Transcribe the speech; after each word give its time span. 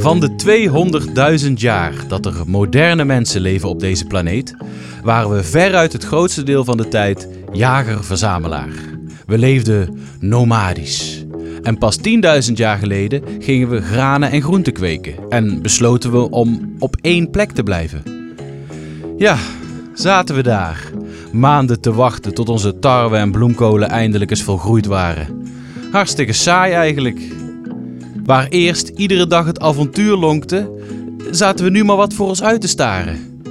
Van 0.00 0.20
de 0.20 0.30
200.000 1.46 1.52
jaar 1.52 1.94
dat 2.08 2.26
er 2.26 2.34
moderne 2.46 3.04
mensen 3.04 3.40
leven 3.40 3.68
op 3.68 3.80
deze 3.80 4.04
planeet, 4.04 4.54
waren 5.02 5.30
we 5.30 5.44
veruit 5.44 5.92
het 5.92 6.04
grootste 6.04 6.42
deel 6.42 6.64
van 6.64 6.76
de 6.76 6.88
tijd 6.88 7.28
jager-verzamelaar. 7.52 8.68
We 9.26 9.38
leefden 9.38 9.98
nomadisch. 10.20 11.24
En 11.62 11.78
pas 11.78 11.98
10.000 12.48 12.52
jaar 12.54 12.78
geleden 12.78 13.22
gingen 13.38 13.68
we 13.68 13.80
granen 13.80 14.30
en 14.30 14.42
groenten 14.42 14.72
kweken 14.72 15.14
en 15.28 15.62
besloten 15.62 16.12
we 16.12 16.30
om 16.30 16.74
op 16.78 16.96
één 17.00 17.30
plek 17.30 17.52
te 17.52 17.62
blijven. 17.62 18.02
Ja, 19.16 19.36
zaten 19.94 20.34
we 20.34 20.42
daar, 20.42 20.90
maanden 21.32 21.80
te 21.80 21.92
wachten 21.92 22.34
tot 22.34 22.48
onze 22.48 22.78
tarwe 22.78 23.16
en 23.16 23.30
bloemkolen 23.30 23.88
eindelijk 23.88 24.30
eens 24.30 24.42
volgroeid 24.42 24.86
waren. 24.86 25.42
Hartstikke 25.90 26.32
saai 26.32 26.72
eigenlijk. 26.72 27.20
Waar 28.28 28.46
eerst 28.48 28.88
iedere 28.88 29.26
dag 29.26 29.46
het 29.46 29.60
avontuur 29.60 30.16
lonkte, 30.16 30.70
zaten 31.30 31.64
we 31.64 31.70
nu 31.70 31.84
maar 31.84 31.96
wat 31.96 32.14
voor 32.14 32.28
ons 32.28 32.42
uit 32.42 32.60
te 32.60 32.68
staren. 32.68 33.42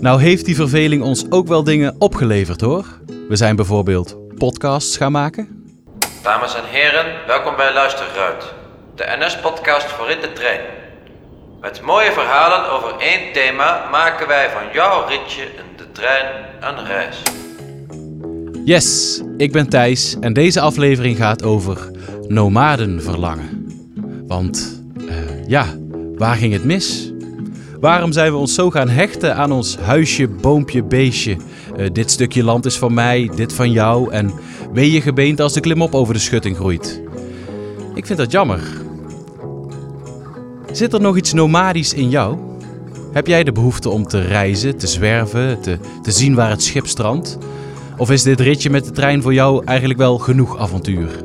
Nou 0.00 0.20
heeft 0.20 0.44
die 0.44 0.54
verveling 0.54 1.02
ons 1.02 1.30
ook 1.30 1.48
wel 1.48 1.64
dingen 1.64 1.94
opgeleverd 1.98 2.60
hoor. 2.60 2.84
We 3.28 3.36
zijn 3.36 3.56
bijvoorbeeld 3.56 4.16
podcasts 4.38 4.96
gaan 4.96 5.12
maken. 5.12 5.74
Dames 6.22 6.54
en 6.54 6.62
heren, 6.66 7.26
welkom 7.26 7.56
bij 7.56 7.72
Luisterruit, 7.72 8.54
de 8.94 9.16
NS-podcast 9.18 9.86
voor 9.86 10.10
in 10.10 10.20
de 10.20 10.32
trein. 10.32 10.60
Met 11.60 11.82
mooie 11.82 12.12
verhalen 12.12 12.70
over 12.70 12.94
één 12.98 13.32
thema 13.32 13.88
maken 13.90 14.26
wij 14.26 14.50
van 14.50 14.62
jouw 14.72 15.06
ritje 15.08 15.42
in 15.42 15.76
de 15.76 15.92
trein 15.92 16.26
een 16.60 16.86
reis. 16.86 17.22
Yes, 18.64 19.22
ik 19.36 19.52
ben 19.52 19.68
Thijs 19.68 20.16
en 20.20 20.32
deze 20.32 20.60
aflevering 20.60 21.16
gaat 21.16 21.42
over 21.42 21.90
nomadenverlangen. 22.28 23.55
Want 24.26 24.82
uh, 24.98 25.46
ja, 25.46 25.66
waar 26.16 26.36
ging 26.36 26.52
het 26.52 26.64
mis? 26.64 27.12
Waarom 27.80 28.12
zijn 28.12 28.32
we 28.32 28.38
ons 28.38 28.54
zo 28.54 28.70
gaan 28.70 28.88
hechten 28.88 29.36
aan 29.36 29.52
ons 29.52 29.76
huisje, 29.76 30.28
boompje, 30.28 30.82
beestje? 30.82 31.36
Uh, 31.76 31.86
dit 31.92 32.10
stukje 32.10 32.44
land 32.44 32.66
is 32.66 32.78
van 32.78 32.94
mij, 32.94 33.30
dit 33.36 33.52
van 33.52 33.70
jou 33.70 34.12
en 34.12 34.32
wee 34.72 34.92
je 34.92 35.00
gebeente 35.00 35.42
als 35.42 35.52
de 35.52 35.60
klimop 35.60 35.94
over 35.94 36.14
de 36.14 36.20
schutting 36.20 36.56
groeit. 36.56 37.02
Ik 37.94 38.06
vind 38.06 38.18
dat 38.18 38.30
jammer. 38.30 38.60
Zit 40.72 40.92
er 40.92 41.00
nog 41.00 41.16
iets 41.16 41.32
nomadisch 41.32 41.94
in 41.94 42.08
jou? 42.08 42.38
Heb 43.12 43.26
jij 43.26 43.44
de 43.44 43.52
behoefte 43.52 43.88
om 43.88 44.06
te 44.06 44.20
reizen, 44.20 44.76
te 44.76 44.86
zwerven, 44.86 45.60
te, 45.60 45.78
te 46.02 46.10
zien 46.10 46.34
waar 46.34 46.50
het 46.50 46.62
schip 46.62 46.86
strandt? 46.86 47.38
Of 47.96 48.10
is 48.10 48.22
dit 48.22 48.40
ritje 48.40 48.70
met 48.70 48.84
de 48.84 48.90
trein 48.90 49.22
voor 49.22 49.34
jou 49.34 49.64
eigenlijk 49.64 49.98
wel 49.98 50.18
genoeg 50.18 50.58
avontuur? 50.58 51.22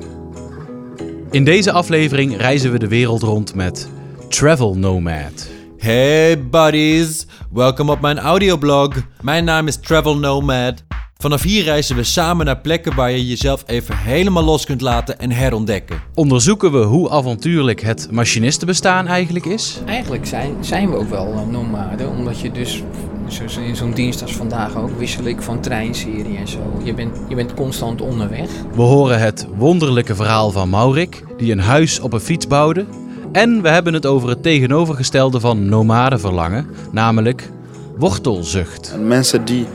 In 1.32 1.44
deze 1.44 1.72
aflevering 1.72 2.38
reizen 2.38 2.72
we 2.72 2.80
de 2.80 2.88
wereld 2.88 3.22
rond 3.22 3.56
met 3.56 3.90
Travel 4.28 4.78
Nomad. 4.78 5.50
Hey 5.78 6.48
buddies, 6.48 7.26
welkom 7.52 7.90
op 7.90 8.02
mijn 8.02 8.20
audioblog. 8.20 8.94
Mijn 9.22 9.44
naam 9.44 9.68
is 9.68 9.76
Travel 9.76 10.18
Nomad. 10.18 10.84
Vanaf 11.18 11.42
hier 11.42 11.64
reizen 11.64 11.96
we 11.96 12.04
samen 12.04 12.46
naar 12.46 12.60
plekken 12.60 12.96
waar 12.96 13.12
je 13.12 13.28
jezelf 13.28 13.64
even 13.68 13.98
helemaal 13.98 14.44
los 14.44 14.66
kunt 14.66 14.82
laten 14.82 15.20
en 15.20 15.32
herontdekken. 15.32 16.02
Onderzoeken 16.14 16.72
we 16.72 16.84
hoe 16.84 17.10
avontuurlijk 17.10 17.82
het 17.82 18.08
machinistenbestaan 18.12 19.08
eigenlijk 19.08 19.46
is? 19.46 19.80
Eigenlijk 19.86 20.26
zijn, 20.26 20.56
zijn 20.62 20.90
we 20.90 20.96
ook 20.96 21.10
wel 21.10 21.48
nomaden, 21.52 22.10
omdat 22.10 22.40
je 22.40 22.52
dus 22.52 22.84
zoals 23.32 23.58
in 23.58 23.76
zo'n 23.76 23.92
dienst 23.92 24.22
als 24.22 24.36
vandaag 24.36 24.76
ook, 24.76 24.90
wissel 24.98 25.24
ik 25.24 25.42
van 25.42 25.60
treinserie 25.60 26.38
en 26.38 26.48
zo. 26.48 26.60
Je 26.84 26.94
bent, 26.94 27.18
je 27.28 27.36
bent 27.36 27.54
constant 27.54 28.02
onderweg. 28.02 28.50
We 28.76 28.82
horen 28.82 29.20
het 29.20 29.48
wonderlijke 29.58 30.16
verhaal 30.16 30.52
van 30.52 30.70
Maurik, 30.70 31.24
die 31.38 31.52
een 31.52 31.60
huis 31.60 32.00
op 32.00 32.14
een 32.14 32.20
fiets 32.20 32.48
bouwde. 32.48 32.86
En 33.32 33.62
we 33.62 33.70
hebben 33.70 33.94
het 33.94 34.06
over 34.06 34.30
het 34.30 34.44
tegenovergestelde 34.44 35.40
van 35.40 35.70
nomadenverlangen, 35.70 36.68
namelijk 36.92 37.50
wortelzucht. 37.98 38.96
Mensen 39.00 39.46
die 39.46 39.66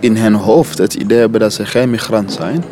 in 0.00 0.16
hun 0.16 0.34
hoofd 0.34 0.78
het 0.78 0.94
idee 0.94 1.18
hebben 1.18 1.40
dat 1.40 1.52
ze 1.52 1.66
geen 1.66 1.90
migrant 1.90 2.32
zijn, 2.32 2.64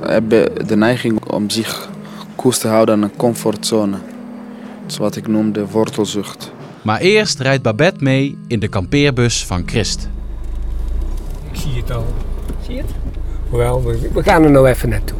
hebben 0.00 0.66
de 0.66 0.76
neiging 0.76 1.24
om 1.24 1.50
zich 1.50 1.90
koers 2.36 2.58
te 2.58 2.68
houden 2.68 2.94
aan 2.94 3.02
een 3.02 3.16
comfortzone. 3.16 3.96
Dat 4.82 4.90
is 4.90 4.96
wat 4.96 5.16
ik 5.16 5.28
noem 5.28 5.52
de 5.52 5.66
wortelzucht. 5.66 6.52
Maar 6.82 7.00
eerst 7.00 7.38
rijdt 7.38 7.62
Babette 7.62 8.04
mee 8.04 8.38
in 8.46 8.58
de 8.58 8.68
kampeerbus 8.68 9.46
van 9.46 9.62
Christ. 9.66 10.08
Ik 11.52 11.60
zie 11.60 11.76
het 11.76 11.90
al. 11.90 12.06
Zie 12.66 12.74
je 12.74 12.80
het? 12.80 12.90
Wel, 13.50 13.84
we, 13.84 14.10
we 14.12 14.22
gaan 14.22 14.44
er 14.44 14.50
nou 14.50 14.68
even 14.68 14.88
naartoe. 14.88 15.18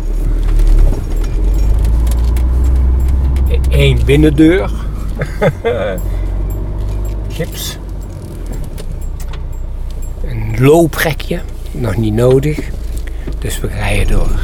Eén 3.71 4.01
binnendeur. 4.05 4.71
Gips. 7.29 7.79
Een 10.25 10.55
looprekje. 10.59 11.41
Nog 11.71 11.97
niet 11.97 12.15
nodig. 12.15 12.71
Dus 13.39 13.61
we 13.61 13.67
rijden 13.67 14.07
door. 14.07 14.39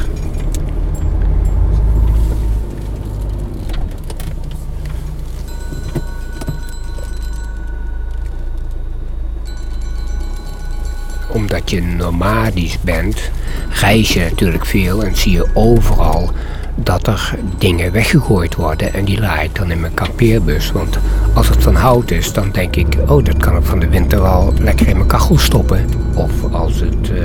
Omdat 11.35 11.69
je 11.69 11.81
nomadisch 11.81 12.77
bent, 12.81 13.31
reis 13.69 14.13
je 14.13 14.19
natuurlijk 14.19 14.65
veel 14.65 15.03
en 15.03 15.15
zie 15.15 15.31
je 15.31 15.47
overal 15.53 16.31
dat 16.75 17.07
er 17.07 17.35
dingen 17.57 17.91
weggegooid 17.91 18.55
worden 18.55 18.93
en 18.93 19.05
die 19.05 19.19
laai 19.19 19.45
ik 19.45 19.55
dan 19.55 19.71
in 19.71 19.79
mijn 19.79 19.93
kampeerbus. 19.93 20.71
Want 20.71 20.97
als 21.33 21.49
het 21.49 21.63
van 21.63 21.75
hout 21.75 22.11
is, 22.11 22.33
dan 22.33 22.51
denk 22.51 22.75
ik, 22.75 22.97
oh 23.07 23.23
dat 23.23 23.37
kan 23.37 23.57
ik 23.57 23.63
van 23.63 23.79
de 23.79 23.87
winter 23.87 24.21
wel 24.21 24.53
lekker 24.59 24.87
in 24.87 24.95
mijn 24.95 25.07
kachel 25.07 25.37
stoppen. 25.37 25.85
Of 26.13 26.31
als 26.51 26.79
het 26.79 27.09
uh, 27.11 27.19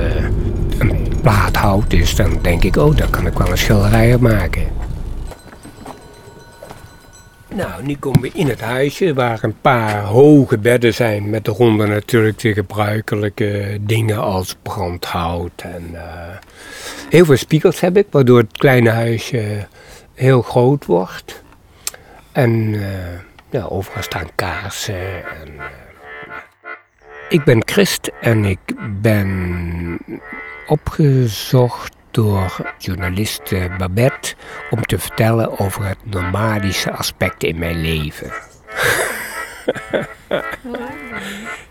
een 0.77 1.07
plaat 1.21 1.55
hout 1.55 1.93
is, 1.93 2.15
dan 2.15 2.37
denk 2.41 2.63
ik, 2.63 2.75
oh 2.75 2.95
dan 2.95 3.09
kan 3.09 3.27
ik 3.27 3.37
wel 3.37 3.51
een 3.51 3.57
schilderij 3.57 4.17
maken. 4.17 4.80
Nou, 7.55 7.83
nu 7.83 7.95
komen 7.95 8.21
we 8.21 8.29
in 8.33 8.47
het 8.47 8.61
huisje 8.61 9.13
waar 9.13 9.39
een 9.41 9.61
paar 9.61 10.01
hoge 10.01 10.57
bedden 10.57 10.93
zijn 10.93 11.29
met 11.29 11.47
eronder 11.47 11.89
natuurlijk 11.89 12.39
de 12.39 12.53
gebruikelijke 12.53 13.77
dingen 13.81 14.17
als 14.17 14.55
brandhout 14.61 15.61
en 15.61 15.89
uh, 15.91 16.01
heel 17.09 17.25
veel 17.25 17.37
spiegels 17.37 17.79
heb 17.79 17.97
ik, 17.97 18.07
waardoor 18.11 18.37
het 18.37 18.57
kleine 18.57 18.89
huisje 18.89 19.67
heel 20.13 20.41
groot 20.41 20.85
wordt. 20.85 21.43
En 22.31 22.51
uh, 22.73 22.85
ja, 23.49 23.63
overal 23.63 24.03
staan 24.03 24.29
kaarsen. 24.35 25.25
En, 25.25 25.53
uh, 25.57 25.63
ik 27.29 27.43
ben 27.43 27.61
Christ 27.65 28.11
en 28.21 28.45
ik 28.45 28.59
ben 29.01 29.97
opgezocht 30.67 31.95
door 32.11 32.73
journalist 32.77 33.53
Babette 33.77 34.35
om 34.69 34.81
te 34.81 34.99
vertellen 34.99 35.59
over 35.59 35.85
het 35.85 36.05
nomadische 36.05 36.91
aspect 36.91 37.43
in 37.43 37.59
mijn 37.59 37.81
leven. 37.81 38.31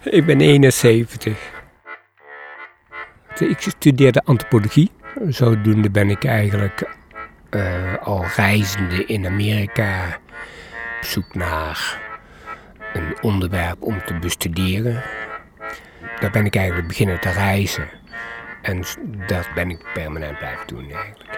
ik 0.19 0.27
ben 0.27 0.41
71. 0.41 1.39
Ik 3.39 3.61
studeerde 3.61 4.23
antropologie. 4.25 4.91
Zodoende 5.29 5.91
ben 5.91 6.11
ik 6.11 6.25
eigenlijk 6.25 6.97
uh, 7.51 7.97
al 8.03 8.25
reizende 8.37 9.05
in 9.05 9.27
Amerika 9.27 10.19
op 11.01 11.07
zoek 11.07 11.35
naar 11.35 11.99
een 12.93 13.17
onderwerp 13.21 13.83
om 13.83 14.05
te 14.05 14.19
bestuderen. 14.19 15.03
Daar 16.21 16.31
ben 16.31 16.45
ik 16.45 16.57
eigenlijk 16.57 16.89
beginnen 16.89 17.21
te 17.21 17.31
reizen. 17.31 18.00
En 18.63 18.85
dat 19.27 19.49
ben 19.55 19.71
ik 19.71 19.91
permanent 19.95 20.39
blijven 20.39 20.67
doen 20.67 20.91
eigenlijk. 20.91 21.29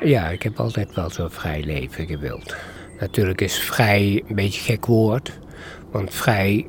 Ja. 0.00 0.28
ik 0.28 0.42
heb 0.42 0.60
altijd 0.60 0.94
wel 0.94 1.10
zo'n 1.10 1.30
vrij 1.30 1.62
leven 1.62 2.06
gewild. 2.06 2.56
Natuurlijk 2.98 3.40
is 3.40 3.58
vrij 3.58 4.22
een 4.28 4.34
beetje 4.34 4.60
gek 4.60 4.86
woord. 4.86 5.38
Want 5.90 6.14
vrij 6.14 6.68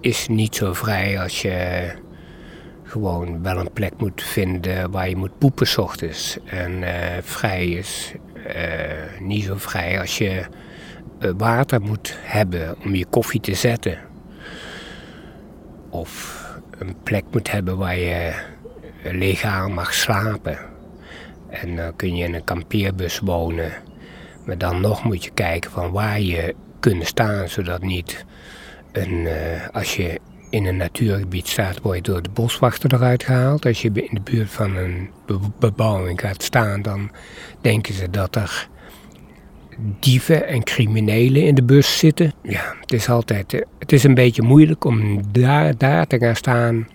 is 0.00 0.28
niet 0.28 0.54
zo 0.54 0.72
vrij 0.72 1.20
als 1.20 1.42
je 1.42 1.90
gewoon 2.82 3.42
wel 3.42 3.56
een 3.56 3.72
plek 3.72 3.92
moet 3.96 4.22
vinden 4.22 4.90
waar 4.90 5.08
je 5.08 5.16
moet 5.16 5.38
poepen 5.38 5.66
s 5.66 5.78
ochtends. 5.78 6.38
En 6.44 6.72
uh, 6.72 6.90
vrij 7.22 7.66
is 7.66 8.12
uh, 8.46 9.20
niet 9.20 9.44
zo 9.44 9.56
vrij 9.56 10.00
als 10.00 10.18
je 10.18 10.44
uh, 11.20 11.30
water 11.36 11.80
moet 11.80 12.16
hebben 12.20 12.76
om 12.84 12.94
je 12.94 13.06
koffie 13.06 13.40
te 13.40 13.54
zetten. 13.54 13.98
Of 15.90 16.41
een 16.86 17.02
plek 17.02 17.24
moet 17.30 17.50
hebben 17.50 17.76
waar 17.76 17.98
je 17.98 18.32
legaal 19.02 19.68
mag 19.68 19.94
slapen. 19.94 20.58
En 21.50 21.76
dan 21.76 21.96
kun 21.96 22.16
je 22.16 22.24
in 22.24 22.34
een 22.34 22.44
kampeerbus 22.44 23.18
wonen. 23.18 23.72
Maar 24.46 24.58
dan 24.58 24.80
nog 24.80 25.04
moet 25.04 25.24
je 25.24 25.30
kijken 25.30 25.70
van 25.70 25.90
waar 25.90 26.20
je 26.20 26.54
kunt 26.80 27.06
staan, 27.06 27.48
zodat 27.48 27.82
niet 27.82 28.24
een, 28.92 29.12
uh, 29.12 29.68
als 29.72 29.96
je 29.96 30.20
in 30.50 30.66
een 30.66 30.76
natuurgebied 30.76 31.48
staat, 31.48 31.80
word 31.80 31.96
je 31.96 32.02
door 32.02 32.22
de 32.22 32.30
boswachter 32.30 32.94
eruit 32.94 33.24
gehaald. 33.24 33.66
Als 33.66 33.82
je 33.82 33.90
in 33.92 34.14
de 34.14 34.20
buurt 34.20 34.50
van 34.50 34.76
een 34.76 35.10
bebouwing 35.58 36.20
gaat 36.20 36.42
staan, 36.42 36.82
dan 36.82 37.10
denken 37.60 37.94
ze 37.94 38.10
dat 38.10 38.36
er 38.36 38.68
dieven 39.78 40.46
en 40.46 40.62
criminelen 40.62 41.42
in 41.42 41.54
de 41.54 41.62
bus 41.62 41.98
zitten. 41.98 42.32
Ja, 42.42 42.74
het 42.80 42.92
is 42.92 43.08
altijd, 43.08 43.54
eh, 43.54 43.60
het 43.78 43.92
is 43.92 44.04
een 44.04 44.14
beetje 44.14 44.42
moeilijk 44.42 44.84
om 44.84 45.20
daar, 45.32 45.76
daar 45.76 46.06
te 46.06 46.18
gaan 46.18 46.36
staan 46.36 46.88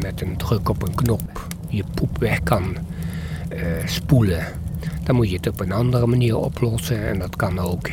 met 0.00 0.20
een 0.20 0.36
druk 0.36 0.68
op 0.68 0.82
een 0.82 0.94
knop 0.94 1.46
je 1.68 1.84
poep 1.94 2.18
weg 2.18 2.42
kan 2.42 2.76
uh, 3.52 3.60
spoelen, 3.84 4.46
dan 5.02 5.16
moet 5.16 5.30
je 5.30 5.36
het 5.36 5.48
op 5.48 5.60
een 5.60 5.72
andere 5.72 6.06
manier 6.06 6.36
oplossen. 6.36 7.08
En 7.08 7.18
dat 7.18 7.36
kan 7.36 7.58
ook 7.58 7.90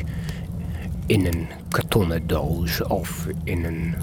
in 1.06 1.26
een 1.26 1.48
kartonnen 1.70 2.28
doos 2.28 2.84
of 2.84 3.28
in 3.44 3.66
een 3.66 3.96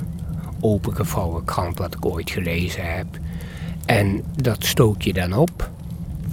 opengevouwen 0.60 1.44
krant 1.44 1.78
wat 1.78 1.94
ik 1.94 2.04
ooit 2.04 2.30
gelezen 2.30 2.96
heb. 2.96 3.06
En 3.86 4.22
dat 4.36 4.64
stoot 4.64 5.04
je 5.04 5.12
dan 5.12 5.32
op. 5.32 5.70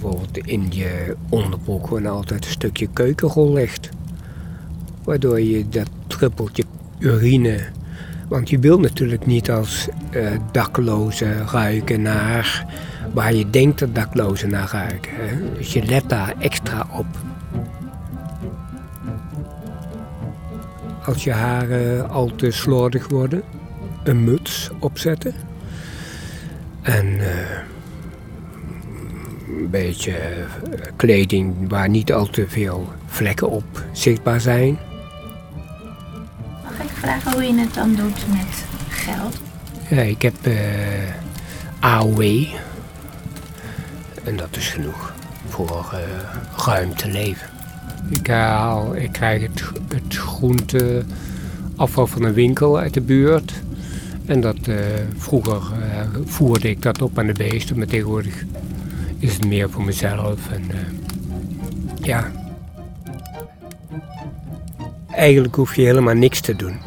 Bijvoorbeeld 0.00 0.36
in 0.36 0.66
je 0.70 1.16
onderbroek 1.28 1.86
gewoon 1.86 2.06
altijd 2.06 2.44
een 2.44 2.50
stukje 2.50 2.88
keukenrol 2.92 3.52
ligt. 3.52 3.88
Waardoor 5.04 5.40
je 5.40 5.68
dat 5.68 5.88
druppeltje 6.06 6.64
urine. 6.98 7.66
Want 8.28 8.50
je 8.50 8.58
wil 8.58 8.80
natuurlijk 8.80 9.26
niet 9.26 9.50
als 9.50 9.88
uh, 10.10 10.30
dakloze 10.52 11.44
ruiken 11.52 12.02
naar 12.02 12.66
waar 13.14 13.34
je 13.34 13.50
denkt 13.50 13.78
dat 13.78 13.94
daklozen 13.94 14.50
naar 14.50 14.70
ruiken. 14.72 15.12
Hè? 15.14 15.52
Dus 15.54 15.72
je 15.72 15.84
let 15.84 16.08
daar 16.08 16.34
extra 16.38 16.86
op. 16.92 17.06
Als 21.04 21.24
je 21.24 21.32
haren 21.32 22.10
al 22.10 22.34
te 22.34 22.50
slordig 22.50 23.08
worden, 23.08 23.42
een 24.04 24.24
muts 24.24 24.70
opzetten. 24.78 25.34
En 26.82 27.06
uh, 27.06 27.26
een 29.58 29.70
beetje 29.70 30.16
kleding 30.96 31.68
waar 31.68 31.88
niet 31.88 32.12
al 32.12 32.26
te 32.26 32.44
veel 32.48 32.88
vlekken 33.06 33.50
op 33.50 33.84
zichtbaar 33.92 34.40
zijn. 34.40 34.78
Mag 36.64 36.82
ik 36.82 36.90
vragen 36.90 37.32
hoe 37.32 37.42
je 37.42 37.54
het 37.54 37.74
dan 37.74 37.94
doet 37.94 38.26
met 38.28 38.64
geld? 38.88 39.40
Ja, 39.88 40.00
ik 40.00 40.22
heb 40.22 40.46
uh, 40.46 40.54
AOW. 41.80 42.44
En 44.24 44.36
dat 44.36 44.56
is 44.56 44.68
genoeg 44.68 45.14
voor 45.48 45.90
uh, 45.94 46.00
ruim 46.66 46.94
te 46.96 47.08
leven. 47.08 47.48
Ik, 48.10 48.26
haal, 48.26 48.96
ik 48.96 49.12
krijg 49.12 49.42
het, 49.42 49.62
het 49.88 50.16
groente 50.16 51.04
afval 51.76 52.06
van 52.06 52.22
een 52.22 52.32
winkel 52.32 52.78
uit 52.78 52.94
de 52.94 53.00
buurt. 53.00 53.52
En 54.26 54.40
dat, 54.40 54.66
uh, 54.68 54.76
vroeger 55.16 55.62
uh, 55.80 56.20
voerde 56.24 56.70
ik 56.70 56.82
dat 56.82 57.02
op 57.02 57.18
aan 57.18 57.26
de 57.26 57.32
beesten, 57.32 57.78
maar 57.78 57.86
tegenwoordig 57.86 58.44
is 59.18 59.32
het 59.32 59.46
meer 59.46 59.70
voor 59.70 59.84
mezelf. 59.84 60.50
En, 60.50 60.64
ja. 62.02 62.32
Eigenlijk 65.10 65.54
hoef 65.54 65.76
je 65.76 65.82
helemaal 65.82 66.14
niks 66.14 66.40
te 66.40 66.56
doen. 66.56 66.78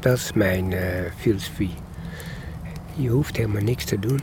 Dat 0.00 0.16
is 0.16 0.32
mijn 0.32 0.74
filosofie. 1.16 1.74
Je 2.94 3.08
hoeft 3.08 3.36
helemaal 3.36 3.62
niks 3.62 3.84
te 3.84 3.98
doen. 3.98 4.20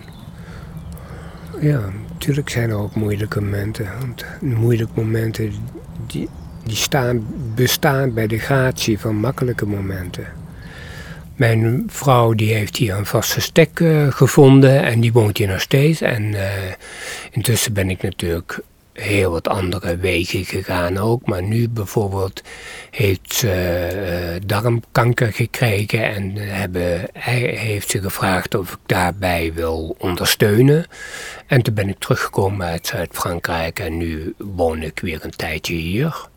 Ja, 1.61 1.81
natuurlijk 2.11 2.49
zijn 2.49 2.69
er 2.69 2.75
ook 2.75 2.95
moeilijke 2.95 3.41
momenten. 3.41 3.87
Want 3.99 4.25
moeilijke 4.41 5.01
momenten 5.01 5.53
die, 6.07 6.29
die 6.63 6.75
staan, 6.75 7.27
bestaan 7.55 8.13
bij 8.13 8.27
de 8.27 8.37
gratie 8.37 8.99
van 8.99 9.15
makkelijke 9.15 9.65
momenten. 9.65 10.38
Mijn 11.39 11.83
vrouw 11.87 12.33
die 12.33 12.53
heeft 12.53 12.77
hier 12.77 12.95
een 12.95 13.05
vaste 13.05 13.41
stek 13.41 13.79
uh, 13.79 14.11
gevonden 14.11 14.83
en 14.83 14.99
die 14.99 15.13
woont 15.13 15.37
hier 15.37 15.47
nog 15.47 15.61
steeds. 15.61 16.01
En 16.01 16.23
uh, 16.23 16.41
intussen 17.31 17.73
ben 17.73 17.89
ik 17.89 18.01
natuurlijk 18.01 18.59
heel 18.93 19.31
wat 19.31 19.47
andere 19.47 19.97
wegen 19.97 20.45
gegaan 20.45 20.97
ook. 20.97 21.25
Maar 21.25 21.43
nu 21.43 21.69
bijvoorbeeld 21.69 22.41
heeft 22.91 23.33
ze 23.33 24.37
uh, 24.39 24.47
darmkanker 24.47 25.33
gekregen 25.33 26.03
en 26.03 26.35
hebben, 26.35 27.07
hij 27.13 27.39
heeft 27.39 27.89
ze 27.89 28.01
gevraagd 28.01 28.55
of 28.55 28.71
ik 28.71 28.79
daarbij 28.85 29.51
wil 29.53 29.95
ondersteunen. 29.99 30.85
En 31.47 31.61
toen 31.61 31.73
ben 31.73 31.89
ik 31.89 31.99
teruggekomen 31.99 32.67
uit 32.67 32.87
Zuid-Frankrijk 32.87 33.79
en 33.79 33.97
nu 33.97 34.33
woon 34.37 34.81
ik 34.81 34.99
weer 34.99 35.19
een 35.23 35.35
tijdje 35.35 35.75
hier 35.75 36.27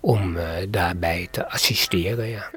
om 0.00 0.36
daarbij 0.68 1.28
te 1.30 1.48
assisteren. 1.48 2.28
Ja. 2.28 2.50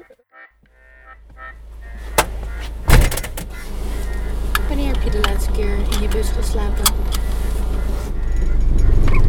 De 5.10 5.20
laatste 5.28 5.50
keer 5.50 5.64
in 5.64 6.02
je 6.02 6.08
bus 6.08 6.28
geslapen? 6.38 6.84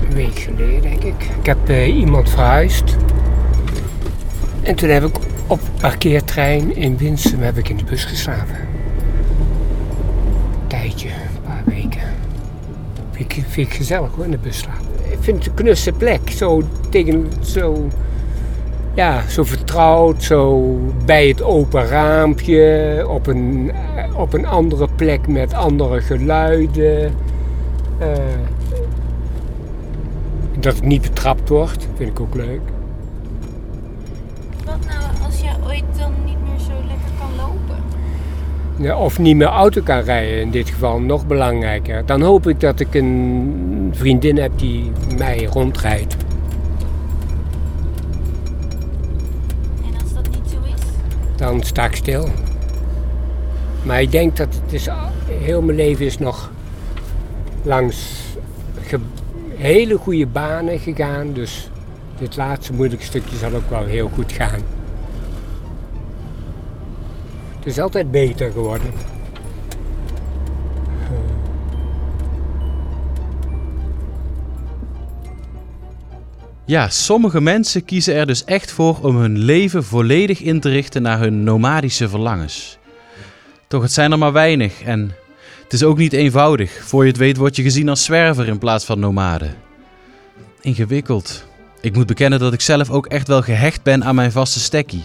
Een 0.09 0.15
week 0.15 0.39
geleden, 0.39 0.81
denk 0.81 1.03
ik. 1.03 1.23
Ik 1.39 1.45
heb 1.45 1.69
uh, 1.69 1.97
iemand 1.97 2.29
verhuisd. 2.29 2.95
En 4.61 4.75
toen 4.75 4.89
heb 4.89 5.03
ik 5.03 5.15
op 5.47 5.59
parkeertrein 5.79 6.75
in 6.75 6.97
Winsum 6.97 7.41
heb 7.41 7.57
ik 7.57 7.69
in 7.69 7.77
de 7.77 7.83
bus 7.83 8.05
geslapen. 8.05 8.55
Een 10.61 10.67
tijdje, 10.67 11.07
een 11.07 11.41
paar 11.43 11.63
weken. 11.65 12.01
Vind 13.11 13.37
ik, 13.37 13.55
ik 13.55 13.73
gezellig 13.73 14.11
hoor, 14.15 14.25
in 14.25 14.31
de 14.31 14.37
bus 14.37 14.57
slapen. 14.57 14.85
Ik 15.11 15.17
vind 15.19 15.37
het 15.37 15.47
een 15.47 15.53
knusse 15.53 15.91
plek. 15.91 16.29
Zo 16.29 16.63
tegen, 16.89 17.27
zo, 17.41 17.87
ja, 18.93 19.23
zo 19.27 19.43
vertrouwd, 19.43 20.23
zo 20.23 20.75
bij 21.05 21.27
het 21.27 21.41
open 21.41 21.87
raampje. 21.87 23.05
Op 23.07 23.27
een, 23.27 23.71
op 24.19 24.33
een 24.33 24.45
andere 24.45 24.87
plek 24.95 25.27
met 25.27 25.53
andere 25.53 26.01
geluiden. 26.01 27.13
Uh, 28.01 28.07
dat 30.59 30.75
het 30.75 30.83
niet 30.83 31.01
betrapt 31.01 31.49
wordt, 31.49 31.87
vind 31.95 32.09
ik 32.09 32.19
ook 32.19 32.35
leuk. 32.35 32.61
Wat 34.65 34.77
nou 34.87 35.03
als 35.25 35.39
je 35.41 35.49
ooit 35.67 35.83
dan 35.97 36.11
niet 36.25 36.37
meer 36.43 36.59
zo 36.59 36.71
lekker 36.87 37.11
kan 37.19 37.29
lopen? 37.37 37.83
Ja, 38.75 38.97
of 38.97 39.19
niet 39.19 39.35
meer 39.35 39.47
auto 39.47 39.81
kan 39.81 39.99
rijden, 39.99 40.41
in 40.41 40.51
dit 40.51 40.69
geval 40.69 40.99
nog 40.99 41.27
belangrijker. 41.27 42.05
Dan 42.05 42.21
hoop 42.21 42.47
ik 42.47 42.59
dat 42.59 42.79
ik 42.79 42.93
een 42.95 43.91
vriendin 43.93 44.37
heb 44.37 44.51
die 44.55 44.91
mij 45.17 45.43
rondrijdt. 45.43 46.17
En 49.85 50.01
als 50.01 50.13
dat 50.13 50.29
niet 50.29 50.49
zo 50.49 50.57
is? 50.75 50.81
Dan 51.35 51.61
sta 51.63 51.85
ik 51.85 51.95
stil. 51.95 52.27
Maar 53.83 54.01
ik 54.01 54.11
denk 54.11 54.37
dat 54.37 54.47
het 54.63 54.73
is, 54.73 54.87
heel 55.27 55.61
mijn 55.61 55.77
leven 55.77 56.05
is 56.05 56.17
nog 56.17 56.51
langs 57.63 58.27
hele 59.59 59.97
goede 59.97 60.25
banen 60.25 60.79
gegaan. 60.79 61.33
Dus 61.33 61.69
dit 62.19 62.35
laatste 62.35 62.73
moeilijke 62.73 63.05
stukje 63.05 63.37
zal 63.37 63.53
ook 63.53 63.69
wel 63.69 63.85
heel 63.85 64.09
goed 64.13 64.31
gaan. 64.31 64.61
Het 67.57 67.65
is 67.65 67.79
altijd 67.79 68.11
beter 68.11 68.51
geworden. 68.51 68.91
Ja, 76.65 76.89
sommige 76.89 77.41
mensen 77.41 77.85
kiezen 77.85 78.15
er 78.15 78.25
dus 78.25 78.43
echt 78.43 78.71
voor 78.71 78.99
om 79.01 79.15
hun 79.15 79.37
leven 79.37 79.83
volledig 79.83 80.41
in 80.41 80.59
te 80.59 80.69
richten 80.69 81.01
naar 81.01 81.19
hun 81.19 81.43
nomadische 81.43 82.09
verlangens. 82.09 82.78
Toch, 83.69 83.81
het 83.81 83.91
zijn 83.91 84.11
er 84.11 84.17
maar 84.17 84.31
weinig 84.31 84.81
en 84.81 85.15
het 85.63 85.73
is 85.73 85.83
ook 85.83 85.97
niet 85.97 86.13
eenvoudig. 86.13 86.83
Voor 86.83 87.03
je 87.03 87.09
het 87.09 87.19
weet 87.19 87.37
word 87.37 87.55
je 87.55 87.61
gezien 87.61 87.89
als 87.89 88.03
zwerver 88.03 88.47
in 88.47 88.57
plaats 88.57 88.85
van 88.85 88.99
nomade. 88.99 89.49
Ingewikkeld. 90.61 91.45
Ik 91.81 91.95
moet 91.95 92.05
bekennen 92.05 92.39
dat 92.39 92.53
ik 92.53 92.61
zelf 92.61 92.89
ook 92.89 93.05
echt 93.05 93.27
wel 93.27 93.41
gehecht 93.41 93.83
ben 93.83 94.03
aan 94.03 94.15
mijn 94.15 94.31
vaste 94.31 94.59
stekkie. 94.59 95.03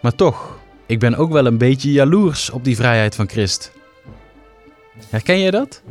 Maar 0.00 0.14
toch, 0.14 0.58
ik 0.86 0.98
ben 0.98 1.14
ook 1.14 1.32
wel 1.32 1.46
een 1.46 1.58
beetje 1.58 1.92
jaloers 1.92 2.50
op 2.50 2.64
die 2.64 2.76
vrijheid 2.76 3.14
van 3.14 3.28
Christ. 3.28 3.72
Herken 5.08 5.40
jij 5.40 5.50
dat? 5.50 5.82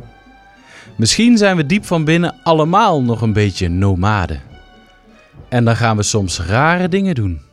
Misschien 0.96 1.38
zijn 1.38 1.56
we 1.56 1.66
diep 1.66 1.84
van 1.84 2.04
binnen 2.04 2.40
allemaal 2.42 3.02
nog 3.02 3.20
een 3.20 3.32
beetje 3.32 3.68
nomaden. 3.68 4.42
En 5.48 5.64
dan 5.64 5.76
gaan 5.76 5.96
we 5.96 6.02
soms 6.02 6.40
rare 6.40 6.88
dingen 6.88 7.14
doen. 7.14 7.49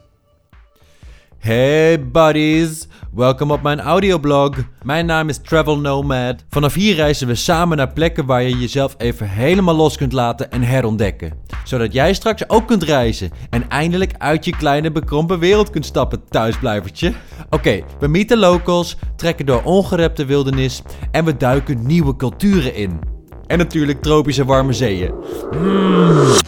Hey 1.47 2.09
buddies, 2.09 2.87
welkom 3.13 3.51
op 3.51 3.61
mijn 3.61 3.79
audioblog. 3.79 4.55
Mijn 4.83 5.05
naam 5.05 5.29
is 5.29 5.37
Travel 5.37 5.79
Nomad. 5.79 6.43
Vanaf 6.49 6.73
hier 6.73 6.95
reizen 6.95 7.27
we 7.27 7.35
samen 7.35 7.77
naar 7.77 7.93
plekken 7.93 8.25
waar 8.25 8.43
je 8.43 8.57
jezelf 8.57 8.95
even 8.97 9.29
helemaal 9.29 9.75
los 9.75 9.97
kunt 9.97 10.13
laten 10.13 10.51
en 10.51 10.61
herontdekken. 10.61 11.33
Zodat 11.63 11.93
jij 11.93 12.13
straks 12.13 12.49
ook 12.49 12.67
kunt 12.67 12.83
reizen 12.83 13.31
en 13.49 13.69
eindelijk 13.69 14.13
uit 14.17 14.45
je 14.45 14.55
kleine 14.55 14.91
bekrompen 14.91 15.39
wereld 15.39 15.69
kunt 15.69 15.85
stappen, 15.85 16.23
thuisblijvertje. 16.29 17.13
Oké, 17.49 17.81
we 17.99 18.07
meeten 18.07 18.37
locals, 18.37 18.97
trekken 19.15 19.45
door 19.45 19.63
ongerepte 19.63 20.25
wildernis 20.25 20.81
en 21.11 21.25
we 21.25 21.37
duiken 21.37 21.85
nieuwe 21.85 22.15
culturen 22.15 22.75
in. 22.75 22.99
En 23.45 23.57
natuurlijk 23.57 24.01
tropische 24.01 24.45
warme 24.45 24.73
zeeën. 24.73 25.13
Mm. 25.51 26.46